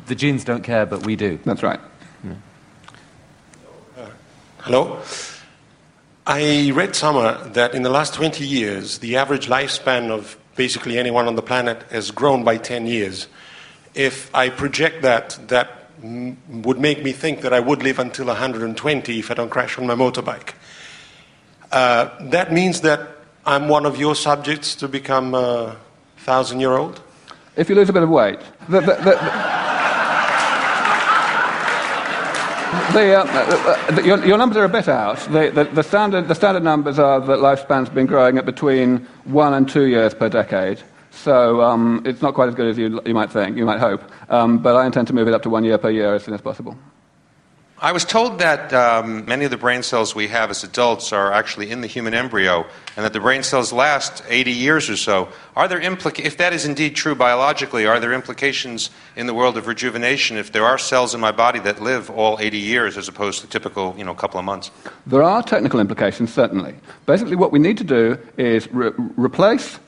The 0.07 0.15
genes 0.15 0.45
don't 0.45 0.63
care, 0.63 0.87
but 0.87 1.05
we 1.07 1.17
do. 1.17 1.39
That's 1.45 1.63
right. 1.63 1.81
Uh, 3.97 4.07
hello? 4.59 5.03
I 6.27 6.73
read 6.75 6.95
somewhere 6.95 7.39
that 7.55 7.75
in 7.75 7.83
the 7.83 7.91
last 7.91 8.15
20 8.15 8.45
years, 8.45 8.99
the 8.99 9.17
average 9.17 9.47
lifespan 9.49 10.11
of 10.11 10.37
basically 10.57 10.99
anyone 10.99 11.27
on 11.27 11.37
the 11.37 11.43
planet 11.43 11.83
has 11.91 12.11
grown 12.11 12.45
by 12.45 12.59
10 12.59 12.87
years. 12.87 13.29
If 13.95 14.35
I 14.35 14.51
project 14.51 15.03
that, 15.03 15.39
that 15.49 15.89
m- 16.03 16.37
would 16.63 16.79
make 16.79 17.03
me 17.03 17.13
think 17.13 17.41
that 17.43 17.53
I 17.55 17.61
would 17.61 17.83
live 17.83 17.99
until 17.99 18.27
120 18.27 19.19
if 19.19 19.31
I 19.31 19.35
don't 19.35 19.49
crash 19.49 19.79
on 19.79 19.87
my 19.87 19.95
motorbike. 19.95 20.53
Uh, 21.73 22.11
that 22.29 22.53
means 22.53 22.83
that 22.83 23.09
I'm 23.47 23.69
one 23.69 23.87
of 23.87 23.97
your 23.97 24.15
subjects 24.15 24.75
to 24.77 24.89
become 24.89 25.35
a 25.35 25.77
thousand 26.19 26.61
year 26.61 26.77
old? 26.77 27.01
If 27.57 27.69
you 27.71 27.75
lose 27.75 27.89
a 27.89 27.93
bit 27.93 28.03
of 28.03 28.11
weight. 28.11 28.39
The, 28.69 28.81
the, 28.81 28.95
the, 28.97 29.58
The, 32.93 33.15
uh, 33.15 33.25
uh, 33.25 33.91
the, 33.93 34.03
your, 34.05 34.25
your, 34.25 34.39
numbers 34.39 34.57
are 34.57 34.65
a 34.65 34.69
bit 34.69 34.89
out. 34.89 35.19
The, 35.31 35.69
the, 35.73 35.83
standard, 35.83 36.29
the 36.29 36.35
standard 36.35 36.63
numbers 36.63 36.99
are 36.99 37.21
that 37.21 37.41
lifespan's 37.41 37.89
been 37.89 38.07
growing 38.07 38.39
at 38.39 38.47
between 38.47 39.07
one 39.25 39.55
and 39.55 39.69
two 39.69 39.87
years 39.87 40.15
per 40.15 40.29
decade. 40.29 40.83
So 41.11 41.61
um, 41.61 42.03
it's 42.07 42.23
not 42.23 42.35
quite 42.35 42.49
as 42.49 42.55
good 42.55 42.69
as 42.69 42.79
you, 42.79 43.01
you 43.05 43.15
might 43.15 43.31
think, 43.31 43.57
you 43.57 43.65
might 43.65 43.81
hope. 43.81 44.03
Um, 44.31 44.59
but 44.59 44.77
I 44.77 44.87
intend 44.87 45.09
to 45.09 45.13
move 45.13 45.29
it 45.29 45.35
up 45.35 45.43
to 45.43 45.51
one 45.51 45.65
year 45.65 45.79
per 45.79 45.91
year 45.91 46.15
as 46.15 46.25
soon 46.25 46.35
as 46.35 46.41
possible. 46.41 46.77
I 47.81 47.93
was 47.93 48.05
told 48.05 48.41
that 48.41 48.73
um, 48.73 49.25
many 49.27 49.45
of 49.45 49.53
the 49.53 49.57
brain 49.57 49.85
cells 49.85 50.13
we 50.13 50.27
have 50.29 50.51
as 50.51 50.65
adults 50.65 51.13
are 51.13 51.33
actually 51.33 51.71
in 51.71 51.81
the 51.81 51.87
human 51.87 52.13
embryo, 52.13 52.67
and 52.97 53.05
that 53.05 53.13
the 53.13 53.21
brain 53.21 53.45
cells 53.45 53.73
last 53.73 54.21
80 54.29 54.51
years 54.51 54.91
or 54.91 54.97
so. 54.97 55.29
Are 55.55 55.69
there 55.69 55.79
implica- 55.79 56.25
if 56.25 56.37
that 56.39 56.53
is 56.53 56.65
indeed 56.65 56.97
true 56.97 57.15
biologically, 57.15 57.87
are 57.87 58.01
there 58.01 58.13
implications 58.13 58.91
in 59.15 59.29
the 59.29 59.35
world 59.35 59.57
of 59.57 59.69
rejuvenation 59.69 60.37
if 60.37 60.51
there 60.51 60.65
are 60.65 60.77
cells 60.77 61.15
in 61.15 61.21
my 61.21 61.31
body 61.31 61.61
that 61.61 61.81
live 61.81 62.11
all 62.11 62.37
80 62.41 62.59
years 62.59 62.97
as 62.97 63.07
opposed 63.07 63.43
to 63.43 63.47
typical, 63.47 63.95
you 63.97 64.03
know, 64.03 64.13
couple 64.13 64.41
of 64.41 64.45
months? 64.45 64.73
There 65.07 65.23
are 65.23 65.41
technical 65.41 65.79
implications, 65.79 66.35
certainly. 66.35 66.75
Basically, 67.07 67.37
what 67.37 67.53
we 67.53 67.61
need 67.61 67.79
to 67.79 67.85
do 67.85 68.19
is 68.37 68.67
re- 68.73 68.91
replace 69.17 69.79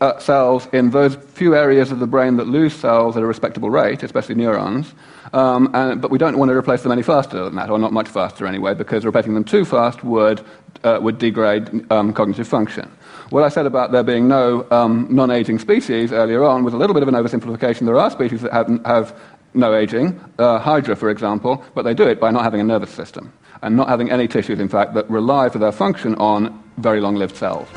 uh, 0.00 0.18
cells 0.18 0.68
in 0.72 0.90
those 0.90 1.14
few 1.14 1.54
areas 1.54 1.92
of 1.92 2.00
the 2.00 2.06
brain 2.06 2.36
that 2.36 2.46
lose 2.46 2.74
cells 2.74 3.16
at 3.16 3.22
a 3.22 3.26
respectable 3.26 3.70
rate, 3.70 4.02
especially 4.02 4.34
neurons. 4.34 4.92
Um, 5.32 5.70
and, 5.74 6.02
but 6.02 6.10
we 6.10 6.18
don't 6.18 6.38
want 6.38 6.50
to 6.50 6.56
replace 6.56 6.82
them 6.82 6.90
any 6.90 7.02
faster 7.02 7.44
than 7.44 7.54
that, 7.54 7.70
or 7.70 7.78
not 7.78 7.92
much 7.92 8.08
faster 8.08 8.46
anyway, 8.46 8.74
because 8.74 9.04
replacing 9.04 9.34
them 9.34 9.44
too 9.44 9.64
fast 9.64 10.02
would, 10.02 10.44
uh, 10.82 10.98
would 11.00 11.18
degrade 11.18 11.90
um, 11.92 12.12
cognitive 12.12 12.48
function. 12.48 12.90
What 13.30 13.44
I 13.44 13.48
said 13.48 13.66
about 13.66 13.92
there 13.92 14.02
being 14.02 14.26
no 14.26 14.66
um, 14.72 15.06
non 15.08 15.30
aging 15.30 15.60
species 15.60 16.12
earlier 16.12 16.42
on 16.42 16.64
was 16.64 16.74
a 16.74 16.76
little 16.76 16.94
bit 16.94 17.04
of 17.04 17.08
an 17.08 17.14
oversimplification. 17.14 17.86
There 17.86 17.98
are 17.98 18.10
species 18.10 18.40
that 18.42 18.52
have, 18.52 18.84
have 18.84 19.20
no 19.54 19.74
aging, 19.74 20.20
uh, 20.38 20.58
Hydra, 20.58 20.96
for 20.96 21.10
example, 21.10 21.64
but 21.74 21.82
they 21.82 21.94
do 21.94 22.08
it 22.08 22.18
by 22.18 22.30
not 22.30 22.42
having 22.42 22.60
a 22.60 22.64
nervous 22.64 22.90
system 22.90 23.32
and 23.62 23.76
not 23.76 23.88
having 23.88 24.10
any 24.10 24.26
tissues, 24.26 24.58
in 24.58 24.68
fact, 24.68 24.94
that 24.94 25.08
rely 25.10 25.48
for 25.48 25.58
their 25.58 25.72
function 25.72 26.14
on 26.16 26.62
very 26.78 27.00
long 27.00 27.14
lived 27.14 27.36
cells. 27.36 27.68